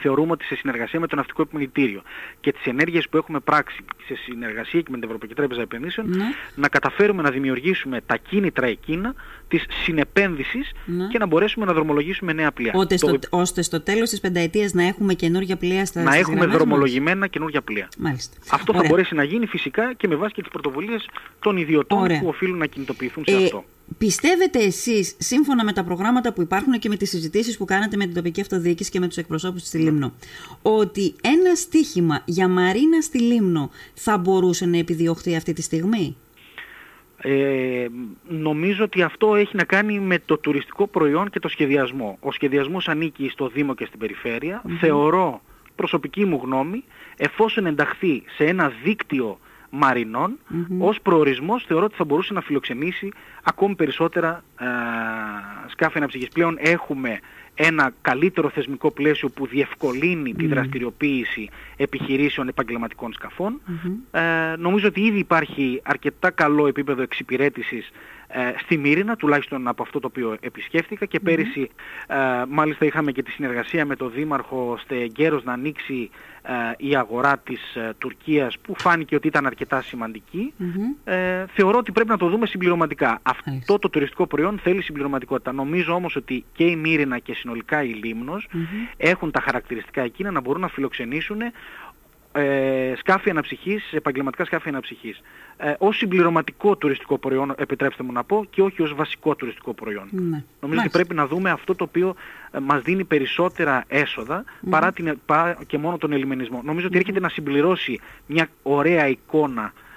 θεωρούμε 0.00 0.32
ότι 0.32 0.44
σε 0.44 0.54
συνεργασία 0.54 1.00
με 1.00 1.06
το 1.06 1.16
Ναυτικό 1.16 1.42
Επιμελητήριο 1.42 2.02
και 2.40 2.52
τις 2.52 2.64
ενέργειες 2.64 3.08
που 3.08 3.16
έχουμε 3.16 3.40
πράξει 3.40 3.84
σε 4.06 4.14
συνεργασία 4.14 4.80
και 4.80 4.88
με 4.90 4.96
την 4.96 5.06
Ευρωπαϊκή 5.06 5.34
Τράπεζα 5.34 5.60
Επενδύσεων 5.60 6.08
ναι. 6.08 6.24
να 6.54 6.68
καταφέρουμε 6.68 7.22
να 7.22 7.30
δημιουργήσουμε 7.30 8.00
τα 8.06 8.16
κίνητρα 8.16 8.66
εκείνα 8.66 9.14
της 9.48 9.64
συνεπένδυσης 9.82 10.72
ναι. 10.84 11.06
και 11.06 11.18
να 11.18 11.26
μπορέσουμε 11.26 11.64
να 11.64 11.72
δρομολογήσουμε 11.72 12.32
νέα 12.32 12.52
πλοία. 12.52 12.72
Ώστε, 12.74 12.96
στο, 12.96 13.18
ώστε 13.30 13.62
στο 13.62 13.80
τέλος 13.80 14.10
της 14.10 14.20
πενταετίας 14.20 14.72
να 14.72 14.82
έχουμε 14.82 15.14
καινούργια 15.14 15.56
πλοία 15.56 15.86
στα 15.86 16.02
Να 16.02 16.16
έχουμε 16.16 16.46
δρομολογημένα 16.46 17.16
μας; 17.18 17.28
καινούργια 17.28 17.62
πλοία. 17.62 17.88
Μάλιστα. 17.98 18.36
Αυτό 18.50 18.72
Ωραία. 18.72 18.82
θα 18.82 18.88
μπορέσει 18.88 19.14
να 19.14 19.22
γίνει 19.22 19.46
φυσικά 19.46 19.94
και 19.94 20.08
με 20.08 20.14
βάση 20.14 20.32
και 20.32 20.40
τις 20.40 20.50
πρωτοβουλίες 20.50 21.08
των 21.40 21.56
ιδιωτών 21.56 22.02
Ωραία. 22.02 22.20
που 22.20 22.28
οφείλουν 22.28 22.58
να 22.58 22.66
κινητοποιηθούν 22.66 23.24
σε 23.26 23.36
ε, 23.36 23.44
αυτό. 23.44 23.64
Πιστεύετε 23.98 24.58
εσείς, 24.58 25.16
σύμφωνα 25.18 25.64
με 25.64 25.72
τα 25.72 25.84
προγράμματα 25.84 26.32
που 26.32 26.42
υπάρχουν 26.42 26.78
και 26.78 26.88
με 26.88 26.96
τις 26.96 27.10
συζητήσεις 27.10 27.56
που 27.56 27.64
κάνατε 27.64 27.96
με 27.96 28.04
την 28.04 28.14
τοπική 28.14 28.40
αυτοδιοίκηση 28.40 28.90
και 28.90 29.00
με 29.00 29.06
τους 29.06 29.16
εκπροσώπους 29.16 29.62
στη 29.62 29.78
Λίμνο, 29.78 30.12
ότι 30.62 31.14
ένα 31.22 31.54
στίχημα 31.54 32.22
για 32.24 32.48
μαρίνα 32.48 33.00
στη 33.00 33.18
Λίμνο 33.18 33.70
θα 33.94 34.18
μπορούσε 34.18 34.66
να 34.66 34.78
επιδιωχθεί 34.78 35.36
αυτή 35.36 35.52
τη 35.52 35.62
στιγμή; 35.62 36.16
Ε, 37.20 37.86
νομίζω 38.28 38.84
ότι 38.84 39.02
αυτό 39.02 39.34
έχει 39.34 39.56
να 39.56 39.64
κάνει 39.64 39.98
με 39.98 40.18
το 40.18 40.38
τουριστικό 40.38 40.86
προϊόν 40.86 41.30
και 41.30 41.38
το 41.38 41.48
σχεδιασμό. 41.48 42.18
Ο 42.20 42.32
σχεδιασμός 42.32 42.88
ανήκει 42.88 43.28
στο 43.28 43.48
Δήμο 43.48 43.74
και 43.74 43.84
στην 43.84 43.98
περιφερεια 43.98 44.62
Θεωρώ, 44.80 45.42
προσωπική 45.74 46.24
μου 46.24 46.40
γνώμη, 46.42 46.84
εφόσον 47.16 47.66
ενταχθεί 47.66 48.22
σε 48.36 48.44
ένα 48.44 48.72
δίκτυο 48.84 49.38
μαρινών, 49.70 50.38
mm-hmm. 50.38 50.78
ως 50.78 51.00
προορισμός 51.00 51.64
θεωρώ 51.64 51.84
ότι 51.84 51.94
θα 51.94 52.04
μπορούσε 52.04 52.32
να 52.32 52.40
φιλοξενήσει 52.40 53.12
ακόμη 53.42 53.74
περισσότερα 53.74 54.42
ε, 54.60 54.64
σκάφη 55.68 55.98
αναψυχής. 55.98 56.28
Πλέον 56.28 56.56
έχουμε 56.60 57.20
ένα 57.54 57.92
καλύτερο 58.00 58.48
θεσμικό 58.48 58.90
πλαίσιο 58.90 59.28
που 59.28 59.46
διευκολύνει 59.46 60.34
τη 60.34 60.46
δραστηριοποίηση 60.46 61.48
επιχειρήσεων 61.76 62.48
επαγγελματικών 62.48 63.12
σκαφών. 63.12 63.60
Ε, 64.10 64.20
νομίζω 64.58 64.86
ότι 64.88 65.00
ήδη 65.00 65.18
υπάρχει 65.18 65.80
αρκετά 65.84 66.30
καλό 66.30 66.66
επίπεδο 66.66 67.02
εξυπηρέτησης 67.02 67.86
ε, 67.86 67.92
στη 68.62 68.78
Μύρινα, 68.78 69.16
τουλάχιστον 69.16 69.68
από 69.68 69.82
αυτό 69.82 70.00
το 70.00 70.06
οποίο 70.06 70.36
επισκέφθηκα 70.40 71.06
και 71.06 71.20
πέρυσι 71.20 71.70
ε, 72.06 72.16
μάλιστα 72.48 72.84
είχαμε 72.84 73.12
και 73.12 73.22
τη 73.22 73.30
συνεργασία 73.30 73.86
με 73.86 73.96
τον 73.96 74.10
Δήμαρχο 74.10 74.70
ώστε 74.70 74.96
εγκαίρως 75.00 75.44
να 75.44 75.52
ανοίξει 75.52 76.10
ε, 76.42 76.52
η 76.76 76.96
αγορά 76.96 77.38
της 77.38 77.74
ε, 77.74 77.94
Τουρκίας 77.98 78.58
που 78.58 78.74
φάνηκε 78.78 79.14
ότι 79.14 79.26
ήταν 79.26 79.46
αρκετά 79.46 79.82
ε, 81.04 81.44
θεωρώ 81.54 81.78
ότι 81.78 81.92
πρέπει 81.92 82.08
να 82.08 82.16
το 82.16 82.28
δούμε 82.28 82.46
συμπληρωματικά. 82.46 83.18
Αυτό 83.22 83.78
το 83.78 83.88
τουριστικό 83.88 84.26
προϊόν 84.26 84.58
θέλει 84.58 84.82
συμπληρωματικότητα. 84.82 85.52
Νομίζω 85.52 85.94
όμως 85.94 86.16
ότι 86.16 86.44
και 86.52 86.64
η 86.64 86.76
Μύρινα 86.76 87.18
και 87.18 87.34
συνολικά 87.34 87.82
η 87.82 87.92
Λίμνος 87.92 88.48
έχουν 88.96 89.30
τα 89.30 89.40
χαρακτηριστικά 89.40 90.02
εκείνα 90.02 90.30
να 90.30 90.40
μπορούν 90.40 90.60
να 90.60 90.68
φιλοξενήσουν 90.68 91.40
ε, 92.38 92.94
σκάφη 92.96 93.30
αναψυχής, 93.30 93.92
επαγγελματικά 93.92 94.44
σκάφη 94.44 94.68
αναψυχής. 94.68 95.20
Ε, 95.56 95.74
ως 95.78 95.96
συμπληρωματικό 95.96 96.76
τουριστικό 96.76 97.18
προϊόν, 97.18 97.54
επιτρέψτε 97.58 98.02
μου 98.02 98.12
να 98.12 98.24
πω, 98.24 98.46
και 98.50 98.62
όχι 98.62 98.82
ως 98.82 98.94
βασικό 98.94 99.34
τουριστικό 99.34 99.74
προϊόν. 99.74 100.08
Ναι. 100.10 100.42
Νομίζω 100.60 100.80
ότι 100.80 100.90
πρέπει 100.90 101.14
να 101.14 101.26
δούμε 101.26 101.50
αυτό 101.50 101.74
το 101.74 101.84
οποίο 101.84 102.14
ε, 102.50 102.58
μας 102.58 102.82
δίνει 102.82 103.04
περισσότερα 103.04 103.84
έσοδα 103.88 104.44
παρά, 104.70 104.92
την, 104.92 105.18
παρά 105.26 105.58
και 105.66 105.78
μόνο 105.78 105.98
τον 105.98 106.12
ελιμενισμό. 106.12 106.60
Νομίζω 106.64 106.86
ότι 106.86 106.96
έρχεται 106.96 107.20
να 107.20 107.28
συμπληρώσει 107.28 108.00
μια 108.26 108.48
ωραία 108.62 109.08
εικόνα 109.08 109.64
ε, 109.64 109.87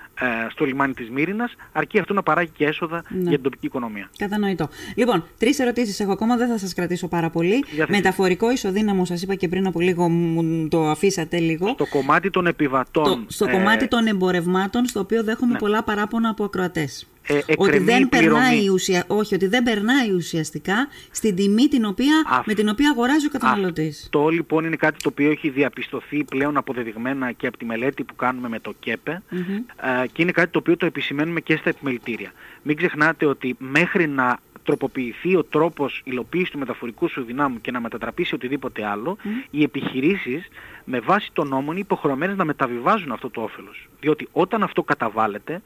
στο 0.50 0.66
λιμάνι 0.66 0.94
της 0.94 1.10
Μύρινας, 1.10 1.56
αρκεί 1.72 2.00
αυτό 2.00 2.14
να 2.14 2.24
παράγει 2.24 2.50
και 2.58 2.66
έσοδα 2.66 3.04
ναι. 3.10 3.22
για 3.22 3.32
την 3.32 3.42
τοπική 3.42 3.66
οικονομία. 3.66 4.10
Κατανοητό. 4.18 4.70
Λοιπόν, 4.96 5.26
τρεις 5.38 5.60
ερωτήσεις 5.60 6.00
έχω 6.00 6.12
ακόμα, 6.12 6.38
δεν 6.38 6.48
θα 6.48 6.58
σας 6.58 6.74
κρατήσω 6.74 7.08
πάρα 7.08 7.30
πολύ. 7.30 7.64
Μεταφορικό 7.88 8.52
ισοδύναμο, 8.52 9.06
σας 9.06 9.22
είπα 9.22 9.36
και 9.36 9.48
πριν 9.48 9.68
από 9.68 9.80
λίγο, 9.80 10.10
μου 10.10 10.68
το 10.68 10.90
αφήσατε 10.90 11.40
λίγο. 11.40 11.68
Στο 11.68 11.86
κομμάτι 11.86 12.30
των 12.30 12.48
επιβατών. 12.48 13.04
Το, 13.04 13.24
στο 13.28 13.46
ε... 13.46 13.52
κομμάτι 13.52 13.88
των 13.88 14.08
εμπορευμάτων, 14.08 14.86
στο 14.86 15.00
οποίο 15.00 15.24
δέχομαι 15.24 15.52
ναι. 15.52 15.60
πολλά 15.60 15.84
παράπονα 15.84 16.30
από 16.30 16.44
ακροατές. 16.44 17.11
Ε, 17.28 17.40
ότι 17.58 17.78
δεν 17.78 18.10
περνάει 18.10 18.70
ουσια... 18.70 19.04
όχι, 19.08 19.36
ότι 19.36 19.48
δεν 19.48 19.64
περνάει 19.64 20.12
ουσιαστικά 20.12 20.88
στην 21.12 21.36
τιμή 21.36 21.68
την 21.68 21.86
οποία... 21.86 22.44
με 22.46 22.54
την 22.54 22.70
οποία 22.70 22.90
αγοράζει 22.90 23.26
ο 23.26 23.30
καταναλωτής. 23.30 24.02
Αυτό 24.04 24.28
λοιπόν 24.30 24.66
είναι 24.66 24.76
κάτι 24.76 24.98
το 25.04 25.10
οποίο 25.10 25.32
έχει 25.32 25.50
διαπιστωθεί 25.50 26.24
πλέον 26.24 26.58
αποδεδειγμένα 26.58 27.32
και 27.32 27.48
από 27.48 27.58
τη 27.58 27.66
μελέτη 27.66 28.04
που 28.04 28.16
κάνουμε 28.16 28.50
με 28.50 28.60
το 28.60 28.74
ΚΕΠΕ 28.80 29.24
mm-hmm. 29.32 30.06
και 30.12 30.22
είναι 30.22 30.32
κάτι 30.32 30.52
το 30.52 30.60
οποίο 30.60 30.78
το 30.78 30.86
επισημαίνουμε 30.86 31.40
και 31.40 31.56
στα 31.56 31.70
επιμελητήρια. 31.70 32.32
Μην 32.64 32.76
ξεχνάτε 32.76 33.26
ότι 33.26 33.56
μέχρι 33.58 34.08
να 34.08 34.40
τροποποιηθεί 34.64 35.36
ο 35.36 35.44
τρόπος 35.44 36.02
υλοποίησης 36.04 36.50
του 36.50 36.58
μεταφορικού 36.58 37.10
σου 37.10 37.24
δυνάμου 37.24 37.62
και 37.62 37.72
να 37.72 37.80
μετατραπεί 37.80 38.24
σε 38.24 38.36
οτιδήποτε 38.36 38.86
άλλο, 38.86 39.18
οι 39.50 39.64
επιχειρήσεις 39.64 40.48
με 40.86 41.00
βάση 41.00 41.30
τον 41.34 41.48
νόμο 41.48 41.72
είναι 41.72 41.80
υποχρεωμένες 41.80 42.38
να 42.38 42.46
μεταβιβάζουν 42.46 43.12
αυτό 43.12 43.30
το 43.30 43.42
όφελος. 43.42 43.90
Διότι 44.00 44.28
όταν 44.32 44.64
αυτό 44.64 44.84
καταβάλλεται, 44.84 45.62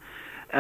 ε, 0.47 0.59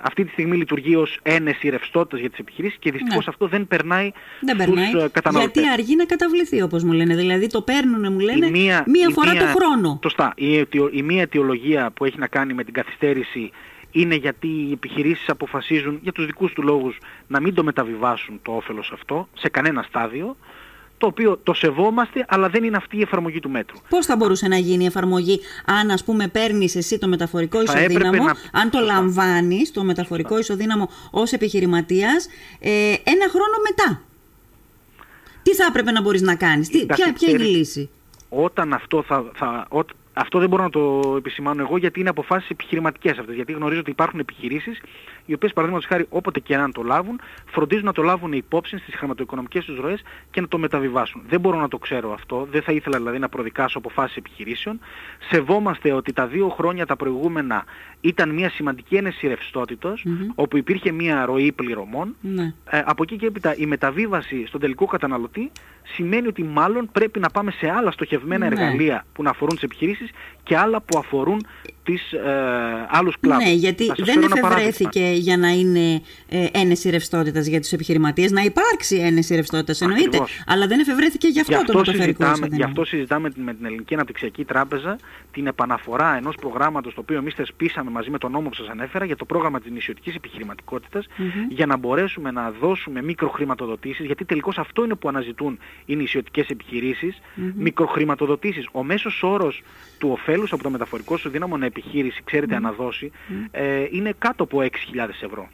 αυτή 0.00 0.24
τη 0.24 0.30
στιγμή 0.30 0.56
λειτουργεί 0.56 0.96
ως 0.96 1.18
ένεση 1.22 1.68
ρευστότητας 1.68 2.20
για 2.20 2.30
τις 2.30 2.38
επιχειρήσεις 2.38 2.78
και 2.78 2.90
δυστυχώς 2.90 3.26
ναι. 3.26 3.32
αυτό 3.32 3.46
δεν 3.46 3.66
περνάει 3.66 4.12
δεν 4.40 4.60
στους 4.60 4.74
περνάει, 4.74 5.10
καταναλωτές. 5.10 5.62
Γιατί 5.62 5.80
αργεί 5.80 5.96
να 5.96 6.04
καταβληθεί 6.04 6.62
όπως 6.62 6.82
μου 6.84 6.92
λένε. 6.92 7.14
Δηλαδή 7.14 7.46
το 7.46 7.62
παίρνουν 7.62 8.12
μου 8.12 8.18
λένε 8.18 8.50
μία, 8.50 8.84
μία 8.86 9.10
φορά 9.10 9.32
μία, 9.32 9.40
το 9.40 9.46
χρόνο. 9.46 9.98
Σωστά. 10.02 10.32
Η, 10.36 10.66
η 10.90 11.02
μία 11.02 11.22
αιτιολογία 11.22 11.90
που 11.94 12.04
έχει 12.04 12.18
να 12.18 12.26
κάνει 12.26 12.52
με 12.52 12.64
την 12.64 12.74
καθυστέρηση 12.74 13.50
είναι 13.90 14.14
γιατί 14.14 14.48
οι 14.48 14.72
επιχειρήσεις 14.72 15.28
αποφασίζουν 15.28 15.98
για 16.02 16.12
τους 16.12 16.26
δικούς 16.26 16.52
του 16.52 16.62
λόγους 16.62 16.98
να 17.26 17.40
μην 17.40 17.54
το 17.54 17.64
μεταβιβάσουν 17.64 18.40
το 18.42 18.52
όφελος 18.52 18.90
αυτό 18.94 19.28
σε 19.34 19.48
κανένα 19.48 19.82
στάδιο 19.82 20.36
το 21.00 21.06
οποίο 21.06 21.38
το 21.42 21.52
σεβόμαστε, 21.52 22.24
αλλά 22.28 22.48
δεν 22.48 22.64
είναι 22.64 22.76
αυτή 22.76 22.96
η 22.96 23.00
εφαρμογή 23.00 23.40
του 23.40 23.50
μέτρου. 23.50 23.76
Πώς 23.88 24.06
θα 24.06 24.16
μπορούσε 24.16 24.48
να 24.48 24.56
γίνει 24.56 24.82
η 24.82 24.86
εφαρμογή, 24.86 25.40
αν 25.64 25.90
ας 25.90 26.04
πούμε 26.04 26.28
παίρνεις 26.28 26.76
εσύ 26.76 26.98
το 26.98 27.08
μεταφορικό 27.08 27.62
ισοδύναμο, 27.62 28.24
αν 28.52 28.70
το 28.70 28.80
λαμβάνεις 28.80 29.72
το 29.72 29.84
μεταφορικό 29.84 30.38
ισοδύναμο 30.38 30.88
ως 31.10 31.32
επιχειρηματίας, 31.32 32.28
ε, 32.60 32.70
ένα 33.04 33.28
χρόνο 33.28 33.56
μετά; 33.68 34.02
Τι 35.42 35.54
θα 35.54 35.64
έπρεπε 35.68 35.90
να 35.90 36.02
μπορείς 36.02 36.22
να 36.22 36.34
κάνεις, 36.34 36.70
ποια, 36.70 36.86
ποια 37.12 37.30
είναι 37.30 37.42
η 37.42 37.46
λύση; 37.46 37.90
Όταν 38.28 38.72
αυτό 38.72 39.02
θα, 39.02 39.30
θα, 39.34 39.68
αυτό 40.12 40.38
δεν 40.38 40.48
μπορώ 40.48 40.62
να 40.62 40.70
το 40.70 41.14
επισημάνω 41.16 41.62
εγώ 41.62 41.76
γιατί 41.76 42.00
είναι 42.00 42.08
αποφάσεις 42.08 42.50
επιχειρηματικές 42.50 43.18
αυτές. 43.18 43.34
Γιατί 43.34 43.52
γνωρίζω 43.52 43.80
ότι 43.80 43.90
υπάρχουν 43.90 44.18
επιχειρήσεις 44.18 44.80
οι 45.30 45.34
οποίες 45.34 45.52
παραδείγματος 45.52 45.88
χάρη 45.88 46.06
όποτε 46.08 46.40
και 46.40 46.56
αν 46.56 46.72
το 46.72 46.82
λάβουν 46.82 47.20
φροντίζουν 47.44 47.84
να 47.84 47.92
το 47.92 48.02
λάβουν 48.02 48.32
υπόψη 48.32 48.78
στις 48.78 48.94
χρηματοοικονομικές 48.94 49.64
τους 49.64 49.78
ροές 49.78 50.02
και 50.30 50.40
να 50.40 50.48
το 50.48 50.58
μεταβιβάσουν. 50.58 51.22
Δεν 51.28 51.40
μπορώ 51.40 51.58
να 51.58 51.68
το 51.68 51.78
ξέρω 51.78 52.12
αυτό. 52.12 52.48
Δεν 52.50 52.62
θα 52.62 52.72
ήθελα 52.72 52.96
δηλαδή 52.98 53.18
να 53.18 53.28
προδικάσω 53.28 53.78
αποφάσεις 53.78 54.16
επιχειρήσεων. 54.16 54.80
Σεβόμαστε 55.30 55.92
ότι 55.92 56.12
τα 56.12 56.26
δύο 56.26 56.48
χρόνια 56.48 56.86
τα 56.86 56.96
προηγούμενα 56.96 57.64
ήταν 58.00 58.30
μια 58.30 58.50
σημαντική 58.50 58.96
ένεση 58.96 59.26
ρευστότητος 59.26 60.06
όπου 60.34 60.56
υπήρχε 60.56 60.92
μια 60.92 61.24
ροή 61.24 61.52
πληρωμών. 61.52 62.16
Ναι. 62.20 62.54
Ε, 62.70 62.82
από 62.84 63.02
εκεί 63.02 63.16
και 63.16 63.26
έπειτα 63.26 63.56
η 63.56 63.66
μεταβίβαση 63.66 64.46
στον 64.46 64.60
τελικό 64.60 64.86
καταναλωτή 64.86 65.50
σημαίνει 65.82 66.26
ότι 66.26 66.42
μάλλον 66.42 66.88
πρέπει 66.92 67.20
να 67.20 67.30
πάμε 67.30 67.50
σε 67.50 67.70
άλλα 67.70 67.90
στοχευμένα 67.90 68.48
ναι. 68.48 68.54
εργαλεία 68.54 69.04
που 69.12 69.22
να 69.22 69.30
αφορούν 69.30 69.54
τις 69.54 69.64
επιχειρήσεις 69.64 70.10
και 70.42 70.56
άλλα 70.56 70.80
που 70.80 70.98
αφορούν 70.98 71.46
τις 71.82 72.12
ε, 72.12 72.86
άλλους 72.88 73.16
κλάδους. 73.20 73.44
Ναι, 73.44 73.52
γιατί 73.52 73.92
δεν 73.96 74.22
εφευρέθηκε 74.22 75.10
για 75.14 75.36
να 75.36 75.48
είναι 75.48 76.02
ε, 76.28 76.46
ένεση 76.52 76.90
ρευστότητας 76.90 77.46
για 77.46 77.60
τους 77.60 77.72
επιχειρηματίες, 77.72 78.30
να 78.30 78.42
υπάρξει 78.42 78.96
ένεση 78.96 79.34
ρευστότητας 79.34 79.80
εννοείται, 79.80 80.18
αλλά 80.46 80.66
δεν 80.66 80.80
εφευρέθηκε 80.80 81.28
γι' 81.28 81.40
αυτό, 81.40 81.64
το 81.64 81.78
μεταφερικό 81.78 82.24
συζητάμε, 82.24 82.56
Γι' 82.56 82.62
αυτό 82.62 82.84
συζητάμε 82.84 83.30
με 83.36 83.54
την 83.54 83.64
Ελληνική 83.64 83.94
Αναπτυξιακή 83.94 84.44
Τράπεζα 84.44 84.96
την 85.32 85.46
επαναφορά 85.46 86.16
ενός 86.16 86.34
προγράμματος 86.34 86.94
το 86.94 87.00
οποίο 87.00 87.16
εμείς 87.16 87.34
θεσπίσαμε 87.34 87.90
μαζί 87.90 88.10
με 88.10 88.18
τον 88.18 88.30
νόμο 88.30 88.48
που 88.48 88.54
σας 88.54 88.68
ανέφερα 88.68 89.04
για 89.04 89.16
το 89.16 89.24
πρόγραμμα 89.24 89.60
της 89.60 89.70
νησιωτικής 89.70 90.14
επιχειρηματικότητας 90.14 91.06
για 91.48 91.66
να 91.66 91.76
μπορέσουμε 91.76 92.30
να 92.30 92.50
δώσουμε 92.60 93.02
μικροχρηματοδοτήσεις 93.02 94.06
γιατί 94.06 94.24
τελικώς 94.24 94.58
αυτό 94.58 94.84
είναι 94.84 94.94
που 94.94 95.08
αναζητούν 95.08 95.58
οι 95.86 95.96
νησιωτικές 95.96 96.48
επιχειρήσεις, 96.48 97.20
mm-hmm. 97.20 97.52
μικροχρηματοδοτήσεις. 97.56 98.68
Ο 98.72 98.84
μέσος 98.84 99.22
όρος 99.22 99.62
του 99.98 100.10
ωφέλους 100.30 100.52
από 100.52 100.62
το 100.62 100.70
μεταφορικό 100.70 101.16
σου 101.16 101.28
δύναμο 101.28 101.56
να 101.56 101.66
επιχείρηση, 101.66 102.22
ξέρετε, 102.24 102.54
αναδώσει, 102.54 103.10
ε, 103.50 103.86
είναι 103.90 104.14
κάτω 104.18 104.42
από 104.42 104.60
6.000 104.60 105.22
ευρώ. 105.22 105.48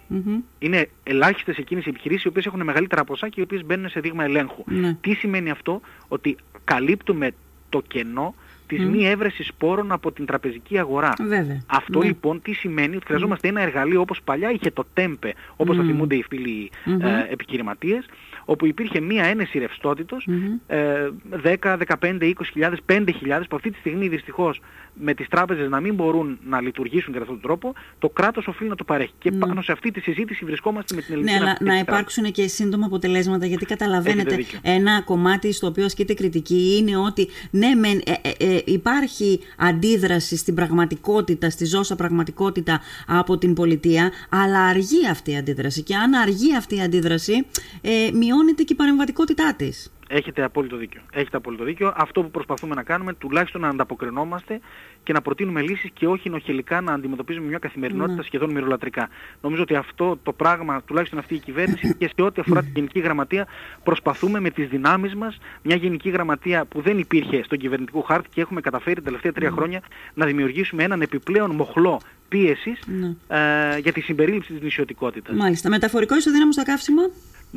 Είναι 0.59 0.89
ελάχιστες 1.03 1.57
εκείνες 1.57 1.85
οι 1.85 1.89
επιχειρήσεις 1.89 2.25
οι 2.25 2.29
οποίες 2.29 2.47
έχουν 2.47 2.63
μεγαλύτερα 2.63 3.05
ποσά 3.05 3.29
και 3.29 3.41
οι 3.41 3.43
οποίες 3.43 3.65
μπαίνουν 3.65 3.89
σε 3.89 4.01
δείγμα 4.01 4.25
ελέγχου. 4.25 4.65
Ναι. 4.67 4.95
Τι 5.01 5.15
σημαίνει 5.15 5.51
αυτό, 5.51 5.81
ότι 6.09 6.37
καλύπτουμε 6.65 7.31
το 7.69 7.83
κενό 7.89 8.35
της 8.67 8.83
mm. 8.83 8.87
μη 8.87 9.09
έβρεσης 9.09 9.51
πόρων 9.59 9.93
από 9.93 10.13
την 10.13 10.27
τραπεζική 10.27 10.79
αγορά. 10.79 11.13
Βέβαια. 11.19 11.63
Αυτό 11.67 11.99
ναι. 11.99 12.07
λοιπόν 12.07 12.43
τι 12.43 12.53
σημαίνει 12.53 12.97
ότι 12.97 13.07
χρειαζόμαστε 13.07 13.49
ένα 13.49 13.61
εργαλείο 13.61 14.01
όπως 14.01 14.21
παλιά 14.25 14.51
είχε 14.51 14.71
το 14.71 14.85
ΤΕΜΠΕ, 14.95 15.35
όπως 15.57 15.77
mm. 15.77 15.81
θα 15.81 15.85
θυμούνται 15.85 16.15
οι 16.15 16.25
φίλοι 16.29 16.71
ε, 16.85 17.33
επιχειρηματίες, 17.33 18.07
όπου 18.45 18.67
υπήρχε 18.67 19.01
μία 19.01 19.25
ένεση 19.25 19.59
ρευστότητος, 19.59 20.29
ε, 20.67 21.09
10, 21.45 21.77
15, 22.01 22.33
20.000, 22.55 22.75
5.000 22.87 23.43
που 23.49 23.57
αυτή 23.57 23.71
τη 23.71 23.79
στιγμή 23.79 24.09
δυστυχώς 24.09 24.61
με 25.01 25.15
τις 25.15 25.29
τράπεζες 25.29 25.69
να 25.69 25.81
μην 25.81 25.95
μπορούν 25.95 26.39
να 26.45 26.61
λειτουργήσουν 26.61 27.13
κατά 27.13 27.25
αυτόν 27.25 27.41
τον 27.41 27.51
τρόπο, 27.51 27.75
το 27.99 28.09
κράτος 28.09 28.47
οφείλει 28.47 28.69
να 28.69 28.77
το 28.77 28.85
παρέχει. 28.85 29.13
Και 29.19 29.31
ναι. 29.31 29.39
πάνω 29.39 29.63
σε 29.63 29.73
αυτή 29.73 29.91
τη 29.91 30.01
συζήτηση 30.01 30.45
βρισκόμαστε 30.45 30.95
με 30.95 31.01
την 31.03 31.15
ελληνική 31.15 31.39
Ναι, 31.39 31.41
αλλά 31.41 31.57
να 31.61 31.79
υπάρξουν 31.79 32.33
και 32.33 32.47
σύντομα 32.47 32.87
αποτελέσματα, 32.87 33.47
γιατί 33.47 33.65
καταλαβαίνετε 33.65 34.45
ένα 34.63 35.03
κομμάτι 35.03 35.53
στο 35.53 35.67
οποίο 35.67 35.85
ασκείται 35.85 36.15
κριτική 36.15 36.77
είναι 36.79 36.97
ότι 36.97 37.29
ναι, 37.51 37.75
μεν, 37.75 38.03
ε, 38.39 38.56
ε, 38.57 38.59
ε, 38.59 38.63
υπάρχει 38.65 39.41
αντίδραση 39.57 40.37
στην 40.37 40.55
πραγματικότητα, 40.55 41.51
στη 41.51 41.65
ζώσα 41.65 41.97
πραγματικότητα 41.97 42.81
από 43.07 43.39
την 43.39 43.55
πολιτεία, 43.55 44.11
αλλά 44.29 44.61
αργεί 44.61 45.09
αυτή 45.11 45.31
η 45.31 45.37
αντίδραση. 45.37 45.83
Και 45.83 45.95
αν 45.95 46.15
αργεί 46.15 46.57
αυτή 46.57 46.77
η 46.77 46.81
αντίδραση, 46.81 47.47
ε, 47.81 48.11
μειώνεται 48.13 48.63
και 48.63 48.73
η 48.73 48.77
παρεμβατικότητά 48.77 49.55
της. 49.57 49.91
Έχετε 50.09 50.43
απόλυτο 50.43 50.77
δίκιο. 50.77 51.01
Έχετε 51.13 51.37
απόλυτο 51.37 51.65
δίκιο. 51.65 51.93
Αυτό 51.97 52.23
που 52.23 52.31
προσπαθούμε 52.31 52.75
να 52.75 52.83
κάνουμε 52.83 53.15
τουλάχιστον 53.15 53.61
να 53.61 53.69
ανταποκρινόμαστε 53.69 54.61
και 55.03 55.13
να 55.13 55.21
προτείνουμε 55.23 55.61
λύσεις 55.61 55.91
και 55.93 56.07
όχι 56.07 56.31
νοχελικά 56.31 56.81
να 56.81 56.93
αντιμετωπίζουμε 56.93 57.47
μια 57.47 57.59
καθημερινότητα 57.59 58.17
ναι. 58.17 58.23
σχεδόν 58.23 58.51
μυρολατρικά. 58.51 59.09
Νομίζω 59.41 59.63
ότι 59.63 59.75
αυτό 59.75 60.19
το 60.23 60.33
πράγμα, 60.33 60.83
τουλάχιστον 60.83 61.19
αυτή 61.19 61.35
η 61.35 61.39
κυβέρνηση 61.39 61.95
και 61.99 62.11
σε 62.17 62.23
ό,τι 62.23 62.41
αφορά 62.41 62.61
την 62.61 62.73
Γενική 62.75 63.01
Γραμματεία, 63.01 63.47
προσπαθούμε 63.85 64.41
με 64.41 64.51
τις 64.51 64.69
δυνάμεις 64.69 65.15
μας, 65.15 65.39
μια 65.63 65.77
Γενική 65.77 66.11
Γραμματεία 66.11 66.65
που 66.65 66.81
δεν 66.81 66.99
υπήρχε 66.99 67.43
στον 67.43 67.59
κυβερνητικό 67.59 68.01
χάρτη 68.01 68.29
και 68.29 68.41
έχουμε 68.41 68.61
καταφέρει 68.61 68.95
τα 68.95 69.03
τελευταία 69.03 69.33
τρία 69.33 69.51
ναι. 69.51 69.57
χρόνια 69.57 69.83
να 70.15 70.27
δημιουργήσουμε 70.27 70.83
έναν 70.83 71.01
επιπλέον 71.01 71.51
μοχλό 71.55 72.01
πίεσης 72.29 72.81
ναι. 72.87 73.07
ε, 73.29 73.79
για 73.79 73.93
τη 73.93 74.01
συμπερίληψη 74.01 74.53
της 74.53 74.63
νησιωτικότητας. 74.63 75.37
Μάλιστα. 75.37 75.69
Μεταφορικό 75.69 76.17
ισοδύναμος 76.17 76.55
στα 76.55 76.65
καύσιμα. 76.65 77.03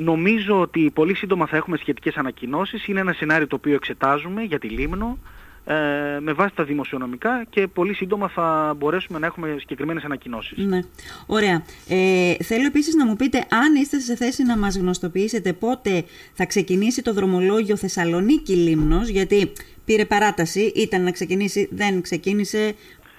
Νομίζω 0.01 0.59
ότι 0.59 0.91
πολύ 0.93 1.15
σύντομα 1.15 1.47
θα 1.47 1.57
έχουμε 1.57 1.77
σχετικές 1.77 2.15
ανακοινώσεις. 2.15 2.87
Είναι 2.87 2.99
ένα 2.99 3.13
σενάριο 3.13 3.47
το 3.47 3.55
οποίο 3.55 3.73
εξετάζουμε 3.73 4.41
για 4.41 4.59
τη 4.59 4.67
Λίμνο 4.67 5.17
ε, 5.65 6.19
με 6.19 6.33
βάση 6.33 6.55
τα 6.55 6.63
δημοσιονομικά 6.63 7.45
και 7.49 7.67
πολύ 7.67 7.93
σύντομα 7.93 8.27
θα 8.27 8.75
μπορέσουμε 8.77 9.19
να 9.19 9.25
έχουμε 9.25 9.55
συγκεκριμένες 9.59 10.03
ανακοινώσεις. 10.03 10.65
Ναι. 10.65 10.79
Ωραία. 11.25 11.63
Ε, 11.87 12.33
θέλω 12.43 12.65
επίσης 12.65 12.95
να 12.95 13.05
μου 13.05 13.15
πείτε 13.15 13.37
αν 13.37 13.75
είστε 13.75 13.99
σε 13.99 14.15
θέση 14.15 14.43
να 14.43 14.57
μας 14.57 14.77
γνωστοποιήσετε 14.77 15.53
πότε 15.53 16.03
θα 16.33 16.45
ξεκινήσει 16.45 17.01
το 17.01 17.13
δρομολόγιο 17.13 17.75
Θεσσαλονίκη 17.75 18.53
Λίμνος, 18.55 19.07
γιατί 19.07 19.51
πήρε 19.85 20.05
παράταση, 20.05 20.71
ήταν 20.75 21.03
να 21.03 21.11
ξεκινήσει, 21.11 21.69
δεν 21.71 22.01
ξεκίνησε. 22.01 22.73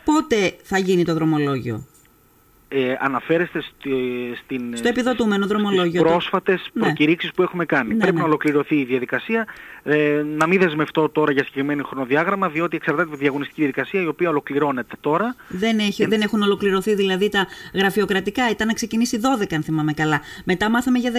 Πότε 0.05 0.57
θα 0.63 0.79
γίνει 0.79 1.05
το 1.05 1.15
δρομολόγιο; 1.15 1.87
Ε, 2.73 2.95
αναφέρεστε 2.99 3.61
στη, 3.61 3.93
στην, 4.45 4.77
στο 4.77 4.89
επιδοτούμενο 4.89 5.47
δρομολόγιο. 5.47 6.01
Στις 6.01 6.01
πρόσφατες 6.01 6.71
ναι. 6.73 6.83
προκηρύξεις 6.83 7.33
που 7.33 7.43
έχουμε 7.43 7.65
κάνει. 7.65 7.95
Ναι, 7.95 7.99
Πρέπει 7.99 8.15
ναι. 8.15 8.21
να 8.21 8.27
ολοκληρωθεί 8.27 8.77
η 8.77 8.85
διαδικασία. 8.85 9.47
Ε, 9.83 10.23
να 10.37 10.47
μην 10.47 10.61
δεσμευτώ 10.61 11.09
τώρα 11.09 11.33
για 11.33 11.43
συγκεκριμένο 11.43 11.85
χρονοδιάγραμμα, 11.85 12.49
διότι 12.49 12.77
εξαρτάται 12.77 13.07
από 13.09 13.17
τη 13.17 13.23
διαγωνιστική 13.23 13.61
διαδικασία 13.61 14.03
η 14.03 14.07
οποία 14.07 14.29
ολοκληρώνεται 14.29 14.97
τώρα. 15.01 15.35
Δεν, 15.49 15.79
έχει, 15.79 16.07
δεν 16.07 16.21
έχουν 16.21 16.43
ολοκληρωθεί 16.43 16.95
δηλαδή 16.95 17.29
τα 17.29 17.47
γραφειοκρατικά. 17.75 18.51
Ήταν 18.51 18.67
να 18.67 18.73
ξεκινήσει 18.73 19.21
12, 19.43 19.47
αν 19.55 19.63
θυμάμαι 19.63 19.93
καλά. 19.93 20.21
Μετά 20.45 20.71
μάθαμε 20.71 20.99
για 20.99 21.13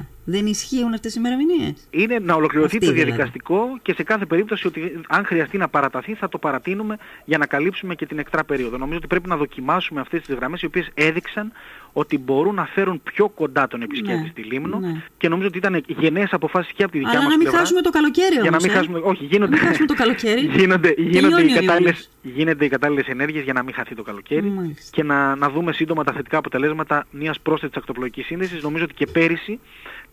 19. 0.00 0.04
Δεν 0.24 0.46
ισχύουν 0.46 0.94
αυτές 0.94 1.14
οι 1.14 1.16
ημερομηνίες. 1.18 1.88
Είναι 1.90 2.18
να 2.18 2.34
ολοκληρωθεί 2.34 2.78
το 2.78 2.86
δηλαδή. 2.86 3.02
διαδικαστικό 3.02 3.78
και 3.82 3.94
σε 3.94 4.02
κάθε 4.02 4.26
περίπτωση 4.26 4.66
ότι 4.66 5.00
αν 5.08 5.24
χρειαστεί 5.24 5.58
να 5.58 5.68
παραταθεί 5.68 6.14
θα 6.14 6.28
το 6.28 6.38
παρατείνουμε 6.38 6.96
για 7.24 7.38
να 7.38 7.46
καλύψουμε 7.46 7.94
και 7.94 8.06
την 8.06 8.18
εκτρά 8.18 8.44
περίοδο. 8.44 8.78
Νομίζω 8.78 8.98
ότι 8.98 9.06
πρέπει 9.06 9.28
να 9.28 9.36
δοκιμάσουμε 9.36 10.00
αυτές 10.00 10.22
τις 10.22 10.34
γραμμές 10.34 10.62
οι 10.62 10.66
οποίες 10.66 10.90
έδειξαν 10.94 11.52
ότι 11.96 12.18
μπορούν 12.18 12.54
να 12.54 12.64
φέρουν 12.64 13.00
πιο 13.02 13.28
κοντά 13.28 13.66
τον 13.66 13.82
επισκέπτη 13.82 14.22
ναι, 14.22 14.28
στη 14.30 14.42
Λίμνο 14.42 14.78
ναι. 14.78 15.02
και 15.16 15.28
νομίζω 15.28 15.48
ότι 15.48 15.58
ήταν 15.58 15.84
γενναίες 15.86 16.32
αποφάσεις 16.32 16.72
και 16.72 16.82
από 16.82 16.92
τη 16.92 16.98
δικιά 16.98 17.12
Αλλά 17.12 17.22
μας 17.22 17.30
να 17.30 17.36
μην 17.36 17.46
πλευρά. 17.46 17.58
χάσουμε 17.58 17.80
το 17.80 17.90
καλοκαίρι 17.90 18.32
όμως, 18.32 18.42
Για 18.42 18.50
να 18.50 18.56
μην 18.62 18.70
ε; 18.70 18.74
χάσουμε, 18.74 19.00
όχι, 19.02 19.24
γίνονται, 19.24 19.56
να 19.56 19.62
χάσουμε 19.62 19.86
το 19.86 19.94
καλοκαίρι. 19.94 20.40
γίνονται, 20.56 20.94
γίνονται, 20.96 21.42
οι 21.42 21.52
κατάλληλες, 21.52 22.10
γίνονται 22.22 22.64
οι 22.64 22.68
κατάλληλες 22.68 23.06
ενέργειες 23.06 23.44
για 23.44 23.52
να 23.52 23.62
μην 23.62 23.74
χαθεί 23.74 23.94
το 23.94 24.02
καλοκαίρι 24.02 24.50
Μάλιστα. 24.50 24.90
και 24.90 25.02
να, 25.02 25.36
να 25.36 25.50
δούμε 25.50 25.72
σύντομα 25.72 26.04
τα 26.04 26.12
θετικά 26.12 26.38
αποτελέσματα 26.38 27.06
μιας 27.10 27.40
πρόσθετης 27.40 27.76
ακτοπλοϊκής 27.76 28.26
σύνδεσης. 28.26 28.62
Νομίζω 28.62 28.84
ότι 28.84 28.94
και 28.94 29.06
πέρυσι 29.06 29.60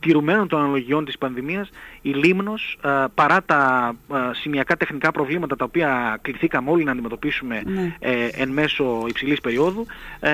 τηρουμένων 0.02 0.48
των 0.48 0.60
αναλογιών 0.60 1.06
της 1.06 1.18
πανδημίας, 1.18 1.70
η 2.02 2.10
Λίμνος, 2.10 2.78
ε, 2.84 2.90
παρά 3.16 3.44
τα 3.44 3.94
ε, 4.14 4.16
σημειακά 4.34 4.78
τεχνικά 4.78 5.12
προβλήματα 5.12 5.56
τα 5.56 5.66
οποία 5.66 6.20
κληθήκαμε 6.22 6.70
όλοι 6.70 6.84
να 6.84 6.92
αντιμετωπίσουμε 6.92 7.62
ναι. 7.66 7.96
ε, 8.00 8.28
εν 8.32 8.50
μέσω 8.50 9.06
υψηλής 9.08 9.42
περίοδου, 9.42 9.86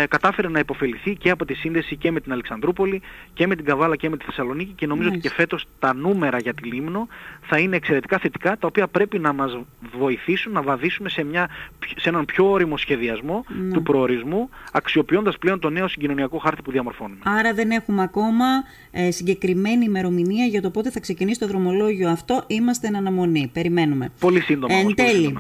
κατάφερε 0.10 0.50
να 0.50 0.60
υποφεληθεί 0.60 1.16
και 1.16 1.32
από 1.38 1.46
τη 1.46 1.54
σύνδεση 1.54 1.96
και 1.96 2.12
με 2.12 2.20
την 2.20 2.32
Αλεξανδρούπολη 2.32 3.02
και 3.34 3.48
με 3.48 3.56
την 3.56 3.66
Καβάλα 3.66 3.96
και 3.96 4.10
με 4.10 4.18
τη 4.18 4.26
Θεσσαλονίκη 4.26 4.72
και 4.76 4.88
νομίζω 4.88 5.10
ότι 5.10 5.20
και 5.20 5.30
φέτος 5.30 5.66
τα 5.80 5.94
νούμερα 5.94 6.40
για 6.40 6.54
τη 6.54 6.64
Λίμνο 6.64 7.08
θα 7.42 7.58
είναι 7.58 7.76
εξαιρετικά 7.76 8.18
θετικά, 8.18 8.58
τα 8.58 8.68
οποία 8.68 8.88
πρέπει 8.88 9.20
να 9.20 9.34
μας 9.34 9.58
βοηθήσουν 9.98 10.52
να 10.52 10.62
βαδίσουμε 10.62 11.10
σε, 11.10 11.24
μια, 11.24 11.50
σε 11.96 12.10
έναν 12.10 12.26
πιο 12.26 12.52
όριμο 12.52 12.78
σχεδιασμό 12.78 13.46
ναι. 13.48 13.74
του 13.74 13.84
προορισμού, 13.84 14.50
αξιοποιώντας 14.72 15.38
πλέον 15.38 15.60
το 15.60 15.70
νέο 15.70 15.88
συγκοινωνιακό 15.88 16.38
χάρτη 16.38 16.62
που 16.62 16.72
διαμορφώνουμε. 16.72 17.20
Άρα 17.24 17.54
δεν 17.54 17.72
έχουμε 17.72 18.04
ακόμα 18.04 18.46
ε, 18.92 19.12
συγκεκριμένη 19.12 19.86
ημερομηνία 19.86 20.46
για 20.46 20.62
το 20.62 20.70
πότε 20.70 20.92
θα 20.92 21.00
ξεκινήσει 21.00 21.40
το 21.40 21.48
δρομολόγιο 21.48 22.10
αυτό. 22.10 22.44
Είμαστε 22.48 22.88
εν 22.88 22.96
αναμονή. 22.96 23.50
Περιμένουμε. 23.54 24.10
Πολύ 24.20 24.40
σύντομα. 24.40 24.76
Εν 24.76 24.96
τέλει, 24.96 25.38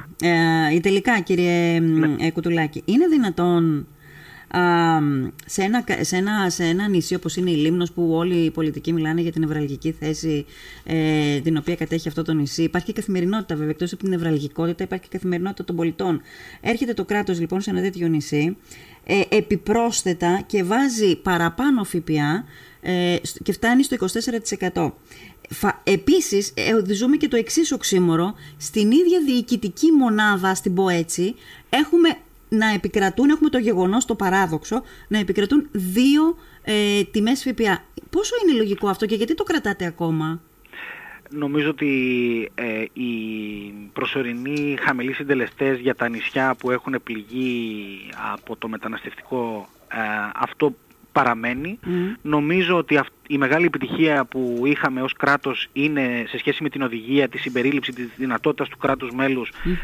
ε, 0.75 0.79
τελικά 0.79 1.19
κύριε 1.19 1.79
ναι. 1.79 2.15
Ε, 2.19 2.31
Κουτουλάκη, 2.31 2.81
είναι 2.86 3.07
δυνατόν 3.07 3.88
σε, 5.45 5.62
ένα, 5.62 5.83
σε, 6.01 6.15
ένα, 6.15 6.49
σε 6.49 6.63
ένα 6.63 6.88
νησί 6.88 7.15
όπως 7.15 7.36
είναι 7.36 7.51
η 7.51 7.55
Λίμνος 7.55 7.91
που 7.91 8.12
όλοι 8.13 8.36
οι 8.36 8.51
πολιτικοί 8.51 8.93
μιλάνε 8.93 9.21
για 9.21 9.31
την 9.31 9.43
ευραλγική 9.43 9.91
θέση 9.91 10.45
ε, 10.83 11.39
την 11.39 11.57
οποία 11.57 11.75
κατέχει 11.75 12.07
αυτό 12.07 12.21
το 12.23 12.33
νησί. 12.33 12.63
Υπάρχει 12.63 12.88
και 12.88 12.93
καθημερινότητα 12.93 13.55
βέβαια, 13.55 13.69
εκτός 13.69 13.93
από 13.93 14.03
την 14.03 14.13
ευραλγικότητα 14.13 14.83
υπάρχει 14.83 15.05
και 15.07 15.17
καθημερινότητα 15.17 15.63
των 15.63 15.75
πολιτών. 15.75 16.21
Έρχεται 16.62 16.93
το 16.93 17.05
κράτος 17.05 17.39
λοιπόν 17.39 17.62
σε 17.62 17.69
ένα 17.69 17.81
τέτοιο 17.81 18.07
νησί 18.07 18.57
ε, 19.03 19.21
επιπρόσθετα 19.29 20.43
και 20.45 20.63
βάζει 20.63 21.15
παραπάνω 21.15 21.83
ΦΠΑ 21.83 22.45
ε, 22.81 23.15
και 23.43 23.51
φτάνει 23.51 23.83
στο 23.83 23.97
24%. 24.73 24.91
Επίσης, 25.83 26.53
ε, 26.55 26.93
ζούμε 26.93 27.17
και 27.17 27.27
το 27.27 27.38
εξής 27.38 27.71
οξύμορο. 27.71 28.33
Στην 28.57 28.91
ίδια 28.91 29.19
διοικητική 29.25 29.91
μονάδα, 29.91 30.55
στην 30.55 30.73
πω 30.73 30.89
έτσι, 30.89 31.36
έχουμε 31.69 32.17
να 32.49 32.73
επικρατούν, 32.73 33.29
έχουμε 33.29 33.49
το 33.49 33.57
γεγονός, 33.57 34.05
το 34.05 34.15
παράδοξο, 34.15 34.81
να 35.07 35.19
επικρατούν 35.19 35.67
δύο 35.71 36.38
ε, 36.63 37.03
τιμές 37.03 37.43
ΦΠΑ. 37.43 37.83
Πόσο 38.10 38.36
είναι 38.43 38.57
λογικό 38.57 38.88
αυτό 38.89 39.05
και 39.05 39.15
γιατί 39.15 39.33
το 39.33 39.43
κρατάτε 39.43 39.86
ακόμα; 39.86 40.41
Νομίζω 41.29 41.69
ότι 41.69 42.51
ε, 42.55 42.83
οι 42.93 43.10
προσωρινοί 43.93 44.77
χαμηλοί 44.81 45.13
συντελεστές 45.13 45.79
για 45.79 45.95
τα 45.95 46.10
νησιά 46.10 46.55
που 46.55 46.71
έχουν 46.71 46.95
πληγεί 47.03 47.99
από 48.33 48.55
το 48.55 48.67
μεταναστευτικό 48.67 49.67
ε, 49.91 49.97
αυτό 50.36 50.75
παραμένει. 51.12 51.79
Νομίζω 52.21 52.77
ότι 52.77 52.97
η 53.27 53.37
μεγάλη 53.37 53.65
επιτυχία 53.65 54.25
που 54.25 54.61
είχαμε 54.65 55.01
ως 55.01 55.13
κράτος 55.13 55.67
είναι 55.73 56.25
σε 56.27 56.37
σχέση 56.37 56.63
με 56.63 56.69
την 56.69 56.81
οδηγία, 56.81 57.27
τη 57.27 57.37
συμπερίληψη 57.37 57.91
της 57.91 58.09
δυνατότητας 58.15 58.69
του 58.69 58.77
κράτους 58.77 59.11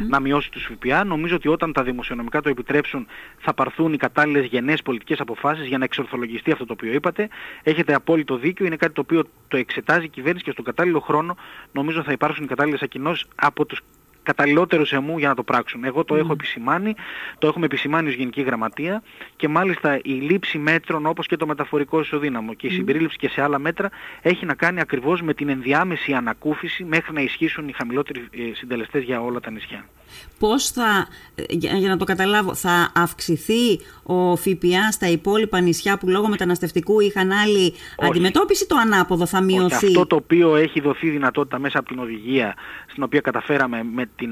να 0.10 0.20
μειώσει 0.20 0.52
τους 0.52 0.72
ΦΠΑ. 0.72 1.04
Νομίζω 1.04 1.36
ότι 1.36 1.48
όταν 1.48 1.74
τα 1.74 1.84
δημοσιονομικά 1.84 2.42
το 2.42 2.50
επιτρέψουν 2.50 3.08
θα 3.38 3.54
πάρθουν 3.54 3.94
οι 3.94 3.98
κατάλληλες 3.98 4.46
γενναίες 4.46 4.82
πολιτικές 4.82 5.20
αποφάσεις 5.20 5.68
για 5.68 5.78
να 5.78 5.84
εξορθολογιστεί 5.84 6.52
αυτό 6.52 6.66
το 6.66 6.74
οποίο 6.74 6.94
είπατε. 6.94 7.30
Έχετε 7.64 7.94
απόλυτο 7.94 8.38
δίκιο, 8.38 8.66
είναι 8.66 8.76
κάτι 8.76 8.94
το 8.94 9.02
οποίο 9.02 9.24
το 9.48 9.58
εξετάζει 9.58 10.06
η 10.06 10.10
κυβέρνηση 10.10 10.46
και 10.46 10.52
στον 10.52 10.66
κατάλληλο 10.66 11.00
χρόνο 11.00 11.38
νομίζω 11.72 12.04
θα 12.04 12.12
υπάρξουν 12.12 12.44
οι 12.44 12.48
κατάλληλες 12.48 12.82
ακοινώσεις 12.82 13.26
από 13.36 13.66
τους 13.66 13.82
καταλληλότερους 14.24 14.92
εμού 14.92 15.18
για 15.18 15.28
να 15.28 15.36
το 15.36 15.44
πράξουν. 15.44 15.84
Εγώ 15.84 16.04
το 16.04 16.16
έχω 16.16 16.32
επισημάνει, 16.32 16.96
το 17.38 17.48
έχουμε 17.48 17.66
επισημάνει 17.66 18.08
ως 18.08 18.16
Γενική 18.16 18.42
Γραμματεία 18.42 19.04
και 19.36 19.48
μάλιστα 19.48 20.00
η 20.04 20.12
λήψη 20.12 20.58
μέτρων 20.58 21.06
όπως 21.06 21.28
και 21.28 21.36
το 21.36 21.48
μεταφορικό 21.48 22.00
ισοδύναμο 22.00 22.54
και 22.54 22.68
η 22.68 22.70
συμπερίληψη 22.70 23.18
και 23.18 23.30
σε 23.30 23.42
άλλα 23.42 23.60
μέτρα 23.60 23.90
έχει 24.22 24.46
να 24.46 24.54
κάνει 24.54 24.80
ακριβώς 24.80 25.22
με 25.22 25.34
την 25.34 25.50
ενδιάμεση 25.50 26.14
ανακούφιση 26.14 26.84
μέχρι 26.84 27.14
να 27.14 27.22
ισχύσουν 27.22 27.68
οι 27.68 27.72
χαμηλότεροι 27.72 28.20
ε, 28.20 28.56
συντελεστές 28.56 29.04
για 29.04 29.22
όλα 29.22 29.40
τα 29.40 29.52
νησιά. 29.52 29.86
Πώς 30.40 30.70
θα, 30.70 31.08
για, 31.50 31.90
να 31.90 31.98
το 31.98 32.06
καταλάβω, 32.06 32.54
θα 32.56 32.92
αυξηθεί 32.96 33.80
ο 34.04 34.36
ΦΠΑ 34.36 34.92
στα 34.92 35.08
υπόλοιπα 35.08 35.60
νησιά 35.60 35.98
που 35.98 36.10
λόγω 36.10 36.28
μεταναστευτικού 36.28 37.00
είχαν 37.00 37.32
άλλη 37.32 37.74
αντιμετώπιση, 38.00 38.68
το 38.68 38.76
ανάποδο 38.76 39.26
θα 39.26 39.42
μειωθεί. 39.42 39.76
Όχι, 39.76 39.86
αυτό 39.86 40.06
το 40.06 40.16
οποίο 40.16 40.56
έχει 40.56 40.82
δοθεί 40.82 41.10
δυνατότητα 41.10 41.60
μέσα 41.60 41.80
από 41.80 41.88
την 41.88 42.00
οδηγία, 42.00 42.56
στην 42.88 43.04
οποία 43.04 43.20
καταφέραμε 43.20 43.84
με, 43.84 44.10
την, 44.16 44.30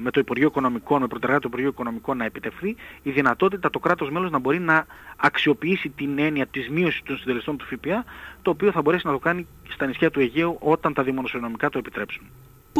με 0.00 0.10
το 0.10 0.20
Υπουργείο 0.20 0.46
Οικονομικών, 0.46 1.00
με 1.00 1.06
προτεραιότητα 1.06 1.48
του 1.48 1.54
Υπουργείου 1.54 1.68
Οικονομικών 1.68 2.16
να 2.16 2.24
επιτευχθεί, 2.24 2.76
η 3.02 3.10
δυνατότητα 3.10 3.70
το 3.70 3.78
κράτος 3.78 4.10
μέλος 4.10 4.30
να 4.30 4.38
μπορεί 4.38 4.60
να 4.60 4.86
αξιοποιήσει 5.16 5.88
την 5.88 6.18
έννοια 6.18 6.46
της 6.46 6.68
μείωσης 6.68 7.02
των 7.04 7.18
συντελεστών 7.18 7.56
του 7.56 7.64
ΦΠΑ, 7.64 8.04
το 8.42 8.50
οποίο 8.50 8.72
θα 8.72 8.82
μπορέσει 8.82 9.06
να 9.06 9.12
το 9.12 9.18
κάνει 9.18 9.46
στα 9.68 9.86
νησιά 9.86 10.10
του 10.10 10.20
Αιγαίου 10.20 10.56
όταν 10.60 10.94
τα 10.94 11.02
δημοσιονομικά 11.02 11.68
το 11.68 11.78
επιτρέψουν. 11.78 12.26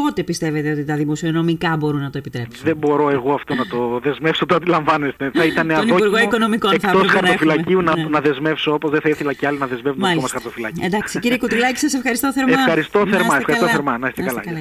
Πότε 0.03 0.23
πιστεύετε 0.23 0.71
ότι 0.71 0.85
τα 0.85 0.95
δημοσιονομικά 0.95 1.77
μπορούν 1.77 2.01
να 2.01 2.09
το 2.09 2.17
επιτρέψουν; 2.17 2.63
Δεν 2.63 2.77
μπορώ 2.77 3.09
εγώ 3.09 3.33
αυτό 3.33 3.55
να 3.55 3.67
το 3.67 3.99
δεσμεύσω, 4.03 4.45
το 4.45 4.55
αντιλαμβάνεστε. 4.55 5.31
Θα 5.33 5.45
ήταν 5.45 5.67
Τον 5.67 5.87
Υπουργό 5.87 6.17
Οικονομικών 6.17 6.73
εκτός 6.73 7.07
χαρτοφυλακίου 7.07 7.81
να, 7.81 7.97
ναι. 7.97 8.03
να 8.03 8.19
δεσμεύσω 8.19 8.73
όπως 8.73 8.91
δεν 8.91 9.01
θα 9.01 9.09
ήθελα 9.09 9.33
και 9.33 9.47
άλλοι 9.47 9.57
να 9.57 9.67
δεσμεύουν 9.67 10.03
ακόμα 10.03 10.27
χαρτοφυλακίου. 10.27 10.85
Εντάξει 10.85 11.19
κύριε 11.19 11.37
Κουτουλάκη 11.37 11.79
σας 11.79 11.93
ευχαριστώ 11.93 12.33
θερμά. 12.33 12.53
Ευχαριστώ 12.53 13.07
θερμά, 13.07 13.37
ευχαριστώ 13.37 13.67
θερμά. 13.67 13.97
Να 13.97 14.07
είστε 14.07 14.21
καλά. 14.21 14.41
καλά 14.41 14.59